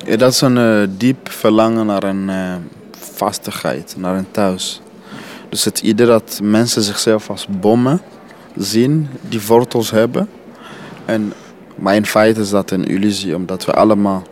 Ja, 0.05 0.17
dat 0.17 0.33
is 0.33 0.41
een 0.41 0.57
uh, 0.57 0.89
diep 0.97 1.29
verlangen 1.29 1.87
naar 1.87 2.05
een 2.05 2.29
uh, 2.29 2.55
vastigheid, 2.99 3.95
naar 3.99 4.17
een 4.17 4.31
thuis. 4.31 4.81
Dus 5.49 5.65
het 5.65 5.81
idee 5.81 6.07
dat 6.07 6.41
mensen 6.43 6.83
zichzelf 6.83 7.31
als 7.31 7.47
bommen 7.61 8.01
zien, 8.57 9.09
die 9.21 9.41
wortels 9.47 9.91
hebben. 9.91 10.29
En, 11.05 11.33
maar 11.77 11.95
in 11.95 12.07
feite 12.07 12.41
is 12.41 12.51
dat 12.51 12.71
een 12.71 12.85
illusie, 12.85 13.35
omdat 13.35 13.65
we 13.65 13.73
allemaal 13.73 14.23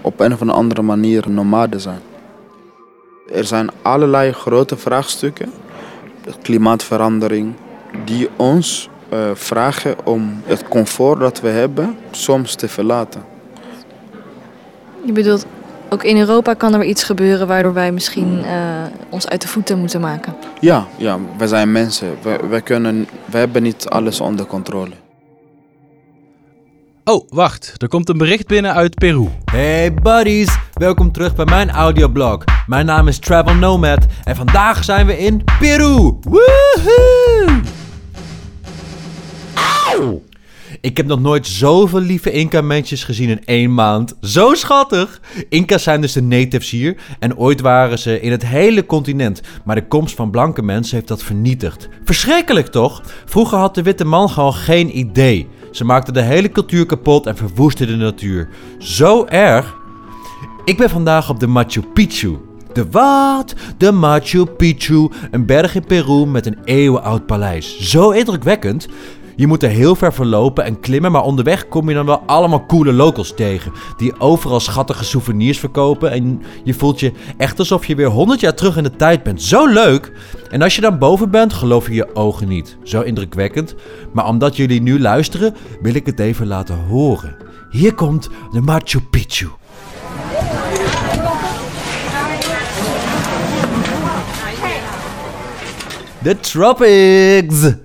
op 0.00 0.20
een 0.20 0.32
of 0.32 0.48
andere 0.48 0.82
manier 0.82 1.30
nomaden 1.30 1.80
zijn. 1.80 2.00
Er 3.32 3.44
zijn 3.44 3.70
allerlei 3.82 4.32
grote 4.32 4.76
vraagstukken, 4.76 5.52
klimaatverandering, 6.42 7.54
die 8.04 8.28
ons 8.36 8.88
uh, 9.12 9.18
vragen 9.34 10.06
om 10.06 10.40
het 10.44 10.68
comfort 10.68 11.20
dat 11.20 11.40
we 11.40 11.48
hebben 11.48 11.96
soms 12.10 12.54
te 12.54 12.68
verlaten. 12.68 13.22
Je 15.04 15.12
bedoelt, 15.12 15.46
ook 15.88 16.04
in 16.04 16.18
Europa 16.18 16.54
kan 16.54 16.74
er 16.74 16.84
iets 16.84 17.04
gebeuren 17.04 17.46
waardoor 17.46 17.72
wij 17.72 17.92
misschien 17.92 18.38
uh, 18.38 18.46
ons 19.08 19.28
uit 19.28 19.42
de 19.42 19.48
voeten 19.48 19.78
moeten 19.78 20.00
maken? 20.00 20.34
Ja, 20.60 20.86
ja 20.96 21.18
we 21.38 21.48
zijn 21.48 21.72
mensen. 21.72 22.08
We, 22.22 22.38
we, 22.50 22.60
kunnen, 22.60 23.08
we 23.24 23.38
hebben 23.38 23.62
niet 23.62 23.88
alles 23.88 24.20
onder 24.20 24.46
controle. 24.46 25.01
Oh, 27.04 27.28
wacht. 27.28 27.74
Er 27.76 27.88
komt 27.88 28.08
een 28.08 28.18
bericht 28.18 28.46
binnen 28.46 28.72
uit 28.72 28.94
Peru. 28.94 29.28
Hey 29.44 29.94
buddies, 29.94 30.58
welkom 30.72 31.12
terug 31.12 31.34
bij 31.34 31.44
mijn 31.44 31.70
audioblog. 31.70 32.44
Mijn 32.66 32.86
naam 32.86 33.08
is 33.08 33.18
Travel 33.18 33.54
Nomad 33.54 34.06
en 34.24 34.36
vandaag 34.36 34.84
zijn 34.84 35.06
we 35.06 35.18
in 35.18 35.44
Peru. 35.58 36.18
Woohoo! 36.20 37.60
Auw! 39.90 40.22
Ik 40.80 40.96
heb 40.96 41.06
nog 41.06 41.20
nooit 41.20 41.46
zoveel 41.46 42.00
lieve 42.00 42.30
Inca-mensjes 42.30 43.04
gezien 43.04 43.28
in 43.28 43.44
één 43.44 43.74
maand. 43.74 44.14
Zo 44.20 44.54
schattig! 44.54 45.20
Inca's 45.48 45.82
zijn 45.82 46.00
dus 46.00 46.12
de 46.12 46.22
natives 46.22 46.70
hier 46.70 46.96
en 47.18 47.36
ooit 47.36 47.60
waren 47.60 47.98
ze 47.98 48.20
in 48.20 48.30
het 48.30 48.46
hele 48.46 48.86
continent. 48.86 49.40
Maar 49.64 49.76
de 49.76 49.86
komst 49.86 50.14
van 50.14 50.30
blanke 50.30 50.62
mensen 50.62 50.96
heeft 50.96 51.08
dat 51.08 51.22
vernietigd. 51.22 51.88
Verschrikkelijk 52.04 52.66
toch? 52.66 53.02
Vroeger 53.24 53.58
had 53.58 53.74
de 53.74 53.82
witte 53.82 54.04
man 54.04 54.30
gewoon 54.30 54.54
geen 54.54 54.98
idee. 54.98 55.48
Ze 55.72 55.84
maakten 55.84 56.14
de 56.14 56.22
hele 56.22 56.50
cultuur 56.50 56.86
kapot 56.86 57.26
en 57.26 57.36
verwoestten 57.36 57.86
de 57.86 57.96
natuur. 57.96 58.48
Zo 58.78 59.24
erg. 59.24 59.76
Ik 60.64 60.76
ben 60.76 60.90
vandaag 60.90 61.30
op 61.30 61.40
de 61.40 61.46
Machu 61.46 61.82
Picchu. 61.82 62.38
De 62.72 62.90
wat? 62.90 63.54
De 63.76 63.92
Machu 63.92 64.44
Picchu, 64.44 65.08
een 65.30 65.46
berg 65.46 65.74
in 65.74 65.84
Peru 65.84 66.26
met 66.26 66.46
een 66.46 66.58
eeuwenoud 66.64 67.26
paleis. 67.26 67.90
Zo 67.90 68.10
indrukwekkend. 68.10 68.88
Je 69.36 69.46
moet 69.46 69.62
er 69.62 69.68
heel 69.68 69.94
ver 69.94 70.12
verlopen 70.12 70.64
en 70.64 70.80
klimmen, 70.80 71.12
maar 71.12 71.22
onderweg 71.22 71.68
kom 71.68 71.88
je 71.88 71.94
dan 71.94 72.06
wel 72.06 72.22
allemaal 72.26 72.66
coole 72.66 72.92
locals 72.92 73.34
tegen. 73.34 73.72
Die 73.96 74.20
overal 74.20 74.60
schattige 74.60 75.04
souvenirs 75.04 75.58
verkopen 75.58 76.10
en 76.10 76.42
je 76.64 76.74
voelt 76.74 77.00
je 77.00 77.12
echt 77.36 77.58
alsof 77.58 77.86
je 77.86 77.94
weer 77.94 78.06
100 78.06 78.40
jaar 78.40 78.54
terug 78.54 78.76
in 78.76 78.82
de 78.82 78.96
tijd 78.96 79.22
bent. 79.22 79.42
Zo 79.42 79.66
leuk! 79.66 80.12
En 80.50 80.62
als 80.62 80.74
je 80.74 80.80
dan 80.80 80.98
boven 80.98 81.30
bent, 81.30 81.52
geloof 81.52 81.86
je 81.86 81.94
je 81.94 82.14
ogen 82.14 82.48
niet. 82.48 82.76
Zo 82.82 83.00
indrukwekkend. 83.00 83.74
Maar 84.12 84.26
omdat 84.26 84.56
jullie 84.56 84.82
nu 84.82 85.00
luisteren, 85.00 85.54
wil 85.82 85.94
ik 85.94 86.06
het 86.06 86.18
even 86.18 86.46
laten 86.46 86.78
horen. 86.88 87.36
Hier 87.70 87.94
komt 87.94 88.28
de 88.50 88.60
Machu 88.60 89.00
Picchu. 89.00 89.48
The 96.22 96.40
Tropics! 96.40 97.81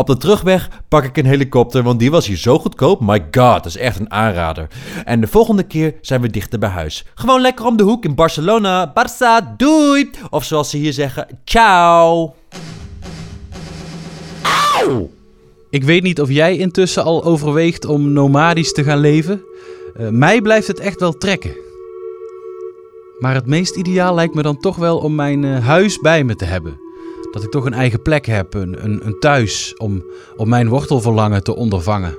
Op 0.00 0.06
de 0.06 0.16
terugweg 0.16 0.68
pak 0.88 1.04
ik 1.04 1.16
een 1.16 1.26
helikopter, 1.26 1.82
want 1.82 1.98
die 1.98 2.10
was 2.10 2.26
hier 2.26 2.36
zo 2.36 2.58
goedkoop. 2.58 3.00
My 3.00 3.18
god, 3.30 3.54
dat 3.54 3.66
is 3.66 3.76
echt 3.76 3.98
een 4.00 4.10
aanrader. 4.10 4.66
En 5.04 5.20
de 5.20 5.26
volgende 5.26 5.62
keer 5.62 5.94
zijn 6.00 6.20
we 6.20 6.30
dichter 6.30 6.58
bij 6.58 6.68
huis. 6.68 7.04
Gewoon 7.14 7.40
lekker 7.40 7.64
om 7.64 7.76
de 7.76 7.82
hoek 7.82 8.04
in 8.04 8.14
Barcelona. 8.14 8.92
Barça, 8.92 9.56
doei! 9.56 10.10
Of 10.30 10.44
zoals 10.44 10.70
ze 10.70 10.76
hier 10.76 10.92
zeggen, 10.92 11.26
ciao! 11.44 12.34
Auw! 14.42 15.10
Ik 15.70 15.84
weet 15.84 16.02
niet 16.02 16.20
of 16.20 16.30
jij 16.30 16.56
intussen 16.56 17.04
al 17.04 17.24
overweegt 17.24 17.84
om 17.84 18.12
nomadisch 18.12 18.72
te 18.72 18.84
gaan 18.84 19.00
leven. 19.00 19.42
Uh, 20.00 20.08
mij 20.08 20.40
blijft 20.40 20.66
het 20.66 20.80
echt 20.80 21.00
wel 21.00 21.12
trekken. 21.12 21.54
Maar 23.18 23.34
het 23.34 23.46
meest 23.46 23.76
ideaal 23.76 24.14
lijkt 24.14 24.34
me 24.34 24.42
dan 24.42 24.58
toch 24.58 24.76
wel 24.76 24.98
om 24.98 25.14
mijn 25.14 25.42
uh, 25.42 25.66
huis 25.66 25.98
bij 25.98 26.24
me 26.24 26.36
te 26.36 26.44
hebben. 26.44 26.88
Dat 27.30 27.42
ik 27.42 27.50
toch 27.50 27.64
een 27.64 27.72
eigen 27.72 28.02
plek 28.02 28.26
heb, 28.26 28.54
een, 28.54 28.84
een, 28.84 29.06
een 29.06 29.18
thuis 29.18 29.74
om, 29.76 30.04
om 30.36 30.48
mijn 30.48 30.68
wortelverlangen 30.68 31.42
te 31.42 31.56
ondervangen. 31.56 32.18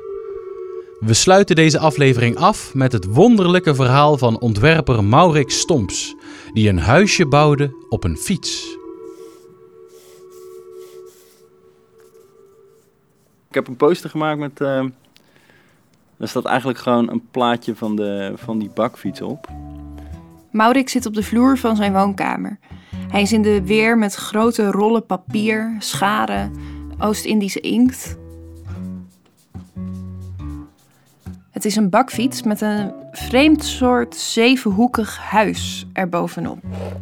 We 0.99 1.13
sluiten 1.13 1.55
deze 1.55 1.79
aflevering 1.79 2.37
af 2.37 2.73
met 2.73 2.91
het 2.91 3.05
wonderlijke 3.05 3.75
verhaal 3.75 4.17
van 4.17 4.39
ontwerper 4.39 5.03
Maurik 5.03 5.49
Stomps, 5.49 6.15
die 6.53 6.69
een 6.69 6.79
huisje 6.79 7.27
bouwde 7.27 7.85
op 7.89 8.03
een 8.03 8.17
fiets. 8.17 8.77
Ik 13.47 13.57
heb 13.57 13.67
een 13.67 13.75
poster 13.75 14.09
gemaakt 14.09 14.39
met. 14.39 14.61
Uh, 14.61 14.85
er 16.17 16.27
staat 16.27 16.45
eigenlijk 16.45 16.79
gewoon 16.79 17.09
een 17.09 17.27
plaatje 17.31 17.75
van, 17.75 17.95
de, 17.95 18.33
van 18.35 18.59
die 18.59 18.69
bakfiets 18.69 19.21
op. 19.21 19.47
Maurik 20.51 20.89
zit 20.89 21.05
op 21.05 21.13
de 21.13 21.23
vloer 21.23 21.57
van 21.57 21.75
zijn 21.75 21.93
woonkamer. 21.93 22.59
Hij 23.11 23.21
is 23.21 23.33
in 23.33 23.41
de 23.41 23.65
weer 23.65 23.97
met 23.97 24.15
grote 24.15 24.71
rollen 24.71 25.05
papier, 25.05 25.75
scharen, 25.79 26.53
Oost-Indische 26.99 27.59
inkt. 27.59 28.17
Het 31.49 31.65
is 31.65 31.75
een 31.75 31.89
bakfiets 31.89 32.43
met 32.43 32.61
een 32.61 32.91
vreemd 33.11 33.63
soort 33.63 34.15
zevenhoekig 34.15 35.17
huis 35.17 35.85
erbovenop. 35.93 36.57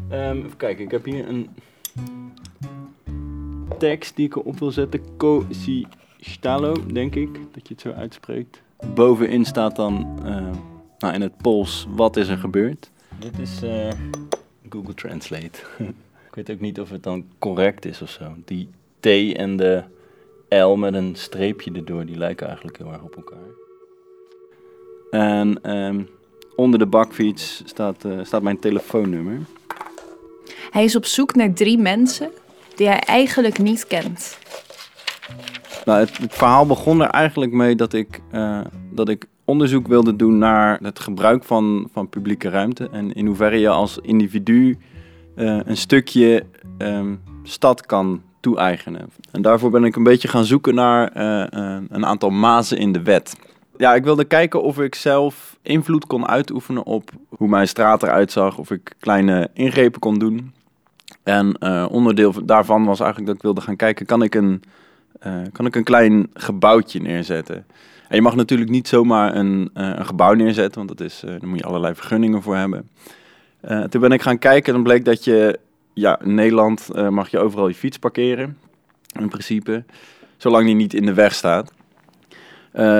Ehm, 0.09 0.37
even 0.37 0.57
kijken, 0.57 0.85
ik 0.85 0.91
heb 0.91 1.05
hier 1.05 1.29
een 1.29 1.49
tekst 3.77 4.15
die 4.15 4.25
ik 4.25 4.35
erop 4.35 4.59
wil 4.59 4.71
zetten. 4.71 5.01
Cosi 5.17 5.87
Stalo, 6.19 6.73
denk 6.93 7.15
ik, 7.15 7.33
dat 7.33 7.67
je 7.67 7.73
het 7.73 7.81
zo 7.81 7.91
uitspreekt. 7.91 8.61
Bovenin 8.93 9.45
staat 9.45 9.75
dan 9.75 10.19
eh, 10.25 10.47
nou, 10.99 11.13
in 11.13 11.21
het 11.21 11.37
Pools, 11.37 11.87
wat 11.95 12.17
is 12.17 12.27
er 12.27 12.37
gebeurd? 12.37 12.91
Dit 13.19 13.39
is 13.39 13.61
eh, 13.61 13.89
Google 14.69 14.93
Translate. 14.93 15.59
ik 16.29 16.35
weet 16.35 16.51
ook 16.51 16.59
niet 16.59 16.79
of 16.79 16.89
het 16.89 17.03
dan 17.03 17.25
correct 17.39 17.85
is 17.85 18.01
of 18.01 18.09
zo. 18.09 18.35
Die 18.45 18.69
T 18.99 19.05
en 19.35 19.57
de 19.57 19.83
L 20.49 20.75
met 20.75 20.93
een 20.93 21.15
streepje 21.15 21.71
erdoor, 21.71 22.05
die 22.05 22.17
lijken 22.17 22.47
eigenlijk 22.47 22.77
heel 22.77 22.91
erg 22.91 23.01
op 23.01 23.15
elkaar. 23.15 23.37
En 25.09 25.61
ehm, 25.61 26.01
onder 26.55 26.79
de 26.79 26.85
bakfiets 26.85 27.61
staat, 27.65 28.05
eh, 28.05 28.19
staat 28.23 28.41
mijn 28.41 28.59
telefoonnummer. 28.59 29.39
Hij 30.71 30.83
is 30.83 30.95
op 30.95 31.05
zoek 31.05 31.35
naar 31.35 31.53
drie 31.53 31.77
mensen 31.77 32.31
die 32.75 32.87
hij 32.87 32.99
eigenlijk 32.99 33.57
niet 33.57 33.87
kent. 33.87 34.37
Nou, 35.85 35.99
het, 35.99 36.17
het 36.17 36.33
verhaal 36.33 36.65
begon 36.65 37.01
er 37.01 37.09
eigenlijk 37.09 37.51
mee 37.51 37.75
dat 37.75 37.93
ik, 37.93 38.19
eh, 38.31 38.61
dat 38.91 39.09
ik 39.09 39.25
onderzoek 39.49 39.87
wilde 39.87 40.15
doen 40.15 40.37
naar 40.37 40.79
het 40.81 40.99
gebruik 40.99 41.43
van, 41.43 41.89
van 41.93 42.09
publieke 42.09 42.49
ruimte. 42.49 42.89
En 42.91 43.13
in 43.13 43.25
hoeverre 43.25 43.59
je 43.59 43.69
als 43.69 43.97
individu 44.01 44.77
eh, 45.35 45.59
een 45.65 45.77
stukje 45.77 46.45
ehm, 46.77 47.15
stad 47.43 47.85
kan 47.85 48.21
toe-eigenen. 48.39 49.09
En 49.31 49.41
daarvoor 49.41 49.69
ben 49.69 49.83
ik 49.83 49.95
een 49.95 50.03
beetje 50.03 50.27
gaan 50.27 50.45
zoeken 50.45 50.75
naar 50.75 51.11
eh, 51.11 51.77
een 51.89 52.05
aantal 52.05 52.29
mazen 52.29 52.77
in 52.77 52.91
de 52.91 53.01
wet. 53.01 53.35
Ja, 53.77 53.95
ik 53.95 54.03
wilde 54.03 54.23
kijken 54.23 54.63
of 54.63 54.79
ik 54.79 54.95
zelf 54.95 55.57
invloed 55.61 56.07
kon 56.07 56.27
uitoefenen 56.27 56.83
op 56.83 57.09
hoe 57.29 57.47
mijn 57.47 57.67
straat 57.67 58.03
eruit 58.03 58.31
zag. 58.31 58.57
Of 58.57 58.71
ik 58.71 58.95
kleine 58.99 59.49
ingrepen 59.53 59.99
kon 59.99 60.19
doen. 60.19 60.53
En 61.23 61.61
onderdeel 61.89 62.45
daarvan 62.45 62.85
was 62.85 62.99
eigenlijk 62.99 63.27
dat 63.27 63.35
ik 63.35 63.41
wilde 63.41 63.61
gaan 63.61 63.75
kijken, 63.75 64.05
kan 64.05 64.21
ik 64.21 64.35
een 64.35 64.63
kan 65.51 65.65
ik 65.65 65.75
een 65.75 65.83
klein 65.83 66.29
gebouwtje 66.33 67.01
neerzetten. 67.01 67.65
En 68.09 68.15
je 68.15 68.21
mag 68.21 68.35
natuurlijk 68.35 68.69
niet 68.69 68.87
zomaar 68.87 69.35
een, 69.35 69.69
uh, 69.73 69.93
een 69.95 70.05
gebouw 70.05 70.33
neerzetten, 70.33 70.85
want 70.85 70.97
dat 70.97 71.07
is, 71.07 71.23
uh, 71.23 71.29
daar 71.29 71.47
moet 71.47 71.59
je 71.59 71.65
allerlei 71.65 71.95
vergunningen 71.95 72.41
voor 72.41 72.55
hebben. 72.55 72.89
toen 73.89 74.01
ben 74.01 74.11
ik 74.11 74.21
gaan 74.21 74.39
kijken 74.39 74.67
en 74.67 74.73
dan 74.73 74.83
bleek 74.83 75.05
dat 75.05 75.23
je, 75.23 75.59
ja, 75.93 76.21
in 76.21 76.33
Nederland 76.33 76.87
mag 77.09 77.29
je 77.29 77.39
overal 77.39 77.67
je 77.67 77.73
fiets 77.73 77.97
parkeren, 77.97 78.57
in 79.19 79.29
principe, 79.29 79.83
zolang 80.37 80.65
die 80.65 80.75
niet 80.75 80.93
in 80.93 81.05
de 81.05 81.13
weg 81.13 81.33
staat. 81.33 81.71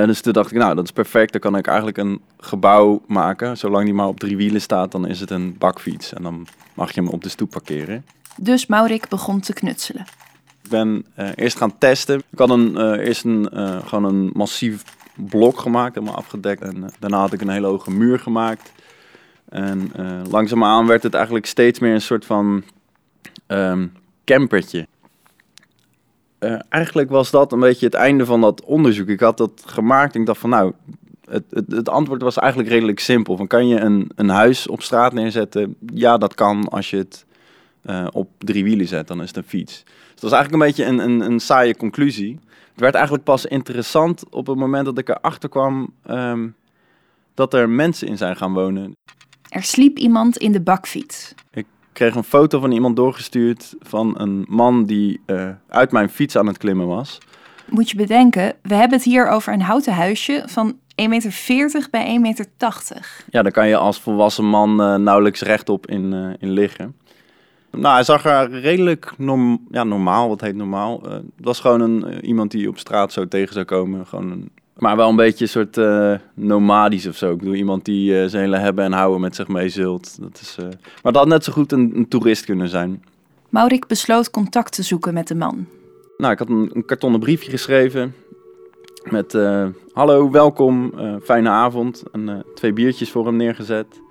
dus 0.06 0.22
toen 0.22 0.34
dacht 0.34 0.52
ik, 0.52 0.58
nou, 0.58 0.76
dat 0.76 0.84
is 0.84 0.92
perfect, 0.92 1.32
dan 1.32 1.42
kan 1.42 1.56
ik 1.56 1.68
eigenlijk 1.68 1.98
een 1.98 2.22
gebouw 2.40 3.02
maken. 3.08 3.58
Zolang 3.58 3.86
die 3.86 3.94
maar 3.94 4.08
op 4.08 4.20
drie 4.20 4.38
wielen 4.38 4.62
staat, 4.62 4.92
dan 4.92 5.08
is 5.08 5.20
het 5.20 5.32
een 5.32 5.56
bakfiets 5.58 6.14
en 6.14 6.24
dan 6.24 6.48
mag 6.74 6.94
je 6.94 7.02
hem 7.02 7.10
op 7.10 7.24
de 7.24 7.30
stoep 7.30 7.50
parkeren. 7.50 8.06
Dus 8.38 8.66
Maurik 8.66 9.08
begon 9.08 9.40
te 9.40 9.54
knutselen. 9.54 10.06
Ik 10.64 10.70
ben 10.70 11.06
uh, 11.20 11.30
eerst 11.36 11.58
gaan 11.58 11.78
testen. 11.78 12.22
Ik 12.32 12.40
had 12.40 12.50
een, 12.50 12.72
uh, 12.72 13.08
eerst 13.08 13.24
een, 13.24 13.50
uh, 13.54 13.78
gewoon 13.86 14.04
een 14.04 14.30
massief 14.34 14.84
blok 15.30 15.60
gemaakt, 15.60 15.96
helemaal 15.96 16.18
afgedekt. 16.18 16.62
En 16.62 16.90
daarna 17.00 17.20
had 17.20 17.34
ik 17.34 17.42
een 17.42 17.50
hele 17.50 17.68
hoge 17.68 17.92
muur 17.92 18.20
gemaakt. 18.20 18.72
En 19.50 19.92
langzaamaan 20.30 20.88
werd 20.88 21.04
het 21.04 21.14
eigenlijk 21.14 21.46
steeds 21.46 21.80
meer 21.80 21.94
een 21.94 22.02
soort 22.02 22.26
van 22.26 22.64
um, 23.48 23.92
campertje. 24.26 24.88
eigenlijk 26.70 27.10
was 27.10 27.32
dat 27.32 27.52
een 27.52 27.60
beetje 27.60 27.86
het 27.86 27.96
einde 27.96 28.26
van 28.26 28.42
dat 28.42 28.64
onderzoek. 28.64 29.08
Ik 29.08 29.20
had 29.20 29.38
dat 29.38 29.64
gemaakt 29.66 30.16
ik 30.16 30.26
dacht 30.26 30.40
van 30.40 30.50
nou, 30.50 30.74
het, 31.30 31.44
het, 31.50 31.72
het, 31.72 31.90
antwoord 31.90 32.22
was 32.22 32.38
eigenlijk 32.38 32.72
redelijk 32.72 33.00
simpel. 33.00 33.38
Van, 33.38 33.48
kan 33.48 33.68
je 33.68 33.80
een, 33.80 34.12
een 34.16 34.30
huis 34.30 34.68
op 34.68 34.82
straat 34.82 35.14
neerzetten? 35.14 35.76
Ja, 35.94 36.18
dat 36.18 36.34
kan 36.34 36.68
als 36.68 36.90
je 36.90 36.98
het 36.98 37.26
uh, 37.86 38.08
op 38.12 38.30
drie 38.38 38.64
wielen 38.64 38.88
zet, 38.88 39.08
dan 39.08 39.22
is 39.22 39.28
het 39.28 39.38
een 39.38 39.44
fiets. 39.44 39.84
Dus 39.84 40.22
dat 40.22 40.30
was 40.30 40.32
eigenlijk 40.32 40.64
een 40.64 40.70
beetje 40.70 40.86
een, 40.86 41.10
een, 41.10 41.32
een 41.32 41.40
saaie 41.40 41.78
conclusie. 41.78 42.40
Het 42.80 42.88
werd 42.88 43.00
eigenlijk 43.00 43.28
pas 43.30 43.46
interessant 43.46 44.24
op 44.30 44.48
het 44.48 44.58
moment 44.58 44.86
dat 44.86 44.98
ik 44.98 45.10
erachter 45.10 45.50
kwam 45.50 45.94
um, 46.10 46.56
dat 47.34 47.54
er 47.54 47.70
mensen 47.70 48.08
in 48.08 48.18
zijn 48.18 48.36
gaan 48.36 48.54
wonen. 48.54 48.96
Er 49.50 49.64
sliep 49.64 49.98
iemand 49.98 50.38
in 50.38 50.52
de 50.52 50.62
bakfiets. 50.62 51.34
Ik 51.52 51.66
kreeg 51.94 52.16
een 52.16 52.24
foto 52.24 52.60
van 52.60 52.72
iemand 52.72 52.96
doorgestuurd 52.96 53.76
van 53.80 54.20
een 54.20 54.46
man 54.48 54.86
die 54.86 55.22
uh, 55.26 55.50
uit 55.68 55.92
mijn 55.92 56.10
fiets 56.10 56.36
aan 56.36 56.48
het 56.48 56.58
klimmen 56.58 56.88
was. 56.88 57.18
Moet 57.70 57.90
je 57.90 57.98
bedenken, 57.98 58.56
we 58.62 58.74
hebben 58.74 58.98
het 58.98 59.08
hier 59.08 59.28
over 59.28 59.54
een 59.54 59.62
houten 59.62 59.94
huisje 59.94 60.44
van 60.46 60.74
1,40 60.74 61.08
meter 61.10 61.88
bij 61.92 62.16
1,80 62.16 62.22
meter. 62.22 62.46
Ja, 63.30 63.42
daar 63.42 63.52
kan 63.52 63.68
je 63.68 63.78
als 63.78 64.00
volwassen 64.00 64.46
man 64.46 64.82
uh, 64.82 64.96
nauwelijks 64.96 65.42
rechtop 65.42 65.88
in, 65.88 66.14
uh, 66.14 66.34
in 66.40 66.52
liggen. 66.52 66.96
Nou, 67.72 67.94
hij 67.94 68.04
zag 68.04 68.26
er 68.26 68.50
redelijk 68.50 69.14
norm 69.18 69.68
ja, 69.72 69.84
normaal, 69.84 70.28
wat 70.30 70.42
heet 70.42 70.56
normaal. 70.56 71.02
Uh, 71.06 71.12
het 71.12 71.24
was 71.38 71.60
gewoon 71.60 71.82
een, 71.82 72.06
uh, 72.08 72.18
iemand 72.22 72.52
die 72.52 72.68
op 72.68 72.78
straat 72.78 73.12
zo 73.12 73.28
tegen 73.28 73.54
zou 73.54 73.66
komen. 73.66 74.06
Gewoon 74.06 74.32
een, 74.32 74.50
maar 74.78 74.96
wel 74.96 75.10
een 75.10 75.16
beetje 75.16 75.44
een 75.44 75.50
soort 75.50 75.78
uh, 75.78 76.14
nomadisch 76.34 77.08
of 77.08 77.16
zo. 77.16 77.32
Ik 77.32 77.38
bedoel, 77.38 77.54
iemand 77.54 77.86
die 77.86 78.30
zijn 78.30 78.44
hele 78.44 78.58
hebben 78.58 78.86
en 78.86 78.92
houden 78.92 79.22
met 79.22 79.36
zich 79.36 79.48
mee 79.48 79.70
zult. 79.70 80.22
Dat 80.22 80.40
is, 80.42 80.56
maar 81.04 81.12
dat 81.12 81.16
had 81.16 81.28
net 81.28 81.44
zo 81.44 81.52
goed 81.54 81.72
een, 81.72 81.92
een, 81.96 82.08
toerist 82.08 82.46
kunnen 82.46 82.70
zijn. 82.70 83.04
Maurik 83.50 83.88
besloot 83.88 84.32
contact 84.32 84.74
te 84.74 84.84
zoeken 84.84 85.14
met 85.14 85.28
de 85.28 85.36
man. 85.36 85.66
Nou, 86.18 86.34
ik 86.34 86.40
had 86.40 86.50
een, 86.50 86.70
een 86.74 86.86
kartonnen 86.86 87.20
briefje 87.20 87.52
geschreven. 87.52 88.14
Met 89.04 89.38
hallo, 89.94 90.32
welkom, 90.32 90.94
fijne 91.24 91.50
avond. 91.50 92.04
En 92.12 92.44
twee 92.56 92.74
biertjes 92.74 93.12
voor 93.12 93.26
hem 93.26 93.36
neergezet. 93.36 94.02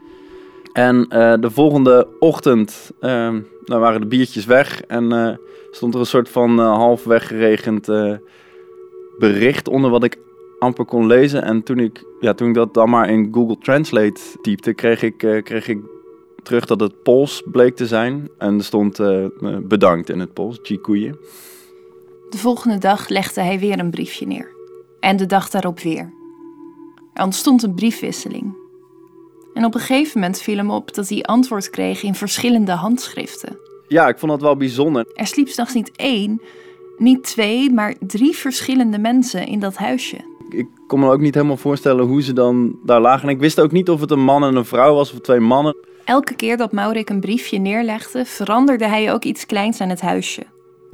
En 0.78 0.96
uh, 0.96 1.34
de 1.40 1.50
volgende 1.50 2.06
ochtend 2.18 2.92
uh, 3.00 3.34
dan 3.64 3.80
waren 3.80 4.00
de 4.00 4.06
biertjes 4.06 4.44
weg 4.44 4.82
en 4.82 5.12
uh, 5.12 5.36
stond 5.70 5.94
er 5.94 6.00
een 6.00 6.06
soort 6.06 6.28
van 6.28 6.58
half 6.58 7.04
weggeregend 7.04 7.86
bericht 9.18 9.68
onder 9.68 9.90
wat 9.90 10.04
ik 10.04 10.18
amper 10.58 10.84
kon 10.84 11.06
lezen. 11.06 11.42
En 11.42 11.62
toen 11.62 11.78
ik, 11.78 12.04
ja, 12.20 12.34
toen 12.34 12.52
dat 12.52 12.74
dan 12.74 12.90
maar 12.90 13.10
in 13.10 13.28
Google 13.32 13.58
Translate 13.58 14.20
typte, 14.42 14.72
kreeg 14.72 15.02
ik, 15.02 15.18
kreeg 15.18 15.68
ik 15.68 15.78
terug 16.42 16.66
dat 16.66 16.80
het 16.80 17.02
Pools 17.02 17.42
bleek 17.50 17.76
te 17.76 17.86
zijn. 17.86 18.28
En 18.38 18.58
er 18.58 18.64
stond 18.64 19.00
bedankt 19.62 20.10
in 20.10 20.20
het 20.20 20.32
Pools, 20.32 20.58
Dziękuję. 20.62 21.14
De 22.30 22.38
volgende 22.38 22.78
dag 22.78 23.08
legde 23.08 23.40
hij 23.40 23.58
weer 23.58 23.78
een 23.78 23.90
briefje 23.90 24.26
neer. 24.26 24.50
En 25.00 25.16
de 25.16 25.26
dag 25.26 25.50
daarop 25.50 25.80
weer. 25.80 26.12
Er 27.12 27.24
ontstond 27.24 27.62
een 27.62 27.74
briefwisseling. 27.74 28.67
En 29.58 29.64
op 29.64 29.74
een 29.74 29.80
gegeven 29.80 30.20
moment 30.20 30.40
viel 30.40 30.56
hem 30.56 30.70
op 30.70 30.94
dat 30.94 31.08
hij 31.08 31.22
antwoord 31.22 31.70
kreeg 31.70 32.02
in 32.02 32.14
verschillende 32.14 32.72
handschriften. 32.72 33.58
Ja, 33.88 34.08
ik 34.08 34.18
vond 34.18 34.32
dat 34.32 34.40
wel 34.40 34.56
bijzonder. 34.56 35.06
Er 35.14 35.26
sliep 35.26 35.48
s'nachts 35.48 35.74
niet 35.74 35.90
één, 35.96 36.42
niet 36.96 37.24
twee, 37.24 37.70
maar 37.70 37.94
drie 38.00 38.36
verschillende 38.36 38.98
mensen 38.98 39.46
in 39.46 39.60
dat 39.60 39.76
huisje. 39.76 40.16
Ik 40.48 40.66
kon 40.86 41.00
me 41.00 41.10
ook 41.10 41.20
niet 41.20 41.34
helemaal 41.34 41.56
voorstellen 41.56 42.06
hoe 42.06 42.22
ze 42.22 42.32
dan 42.32 42.78
daar 42.84 43.00
lagen. 43.00 43.28
En 43.28 43.34
ik 43.34 43.40
wist 43.40 43.60
ook 43.60 43.72
niet 43.72 43.90
of 43.90 44.00
het 44.00 44.10
een 44.10 44.24
man 44.24 44.44
en 44.44 44.56
een 44.56 44.64
vrouw 44.64 44.94
was 44.94 45.12
of 45.12 45.20
twee 45.20 45.40
mannen. 45.40 45.76
Elke 46.04 46.34
keer 46.34 46.56
dat 46.56 46.72
Maurik 46.72 47.10
een 47.10 47.20
briefje 47.20 47.58
neerlegde, 47.58 48.24
veranderde 48.24 48.86
hij 48.86 49.12
ook 49.12 49.24
iets 49.24 49.46
kleins 49.46 49.80
aan 49.80 49.88
het 49.88 50.00
huisje. 50.00 50.46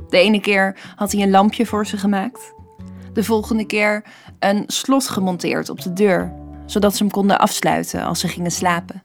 De 0.09 0.19
ene 0.19 0.41
keer 0.41 0.77
had 0.97 1.13
hij 1.13 1.23
een 1.23 1.31
lampje 1.31 1.67
voor 1.67 1.87
ze 1.87 1.97
gemaakt. 1.97 2.55
De 3.13 3.25
volgende 3.25 3.67
keer 3.67 4.05
een 4.39 4.65
slot 4.67 5.09
gemonteerd 5.09 5.69
op 5.69 5.83
de 5.83 5.93
deur 5.93 6.44
zodat 6.67 6.97
ze 6.97 7.03
hem 7.03 7.13
konden 7.13 7.39
afsluiten 7.39 8.05
als 8.05 8.21
ze 8.21 8.29
gingen 8.29 8.51
slapen. 8.51 9.03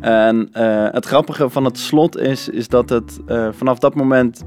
En 0.00 0.48
uh, 0.52 0.88
het 0.90 1.06
grappige 1.06 1.50
van 1.50 1.64
het 1.64 1.78
slot 1.78 2.18
is, 2.18 2.48
is 2.48 2.68
dat 2.68 2.88
het 2.88 3.18
uh, 3.28 3.48
vanaf 3.52 3.78
dat 3.78 3.94
moment 3.94 4.44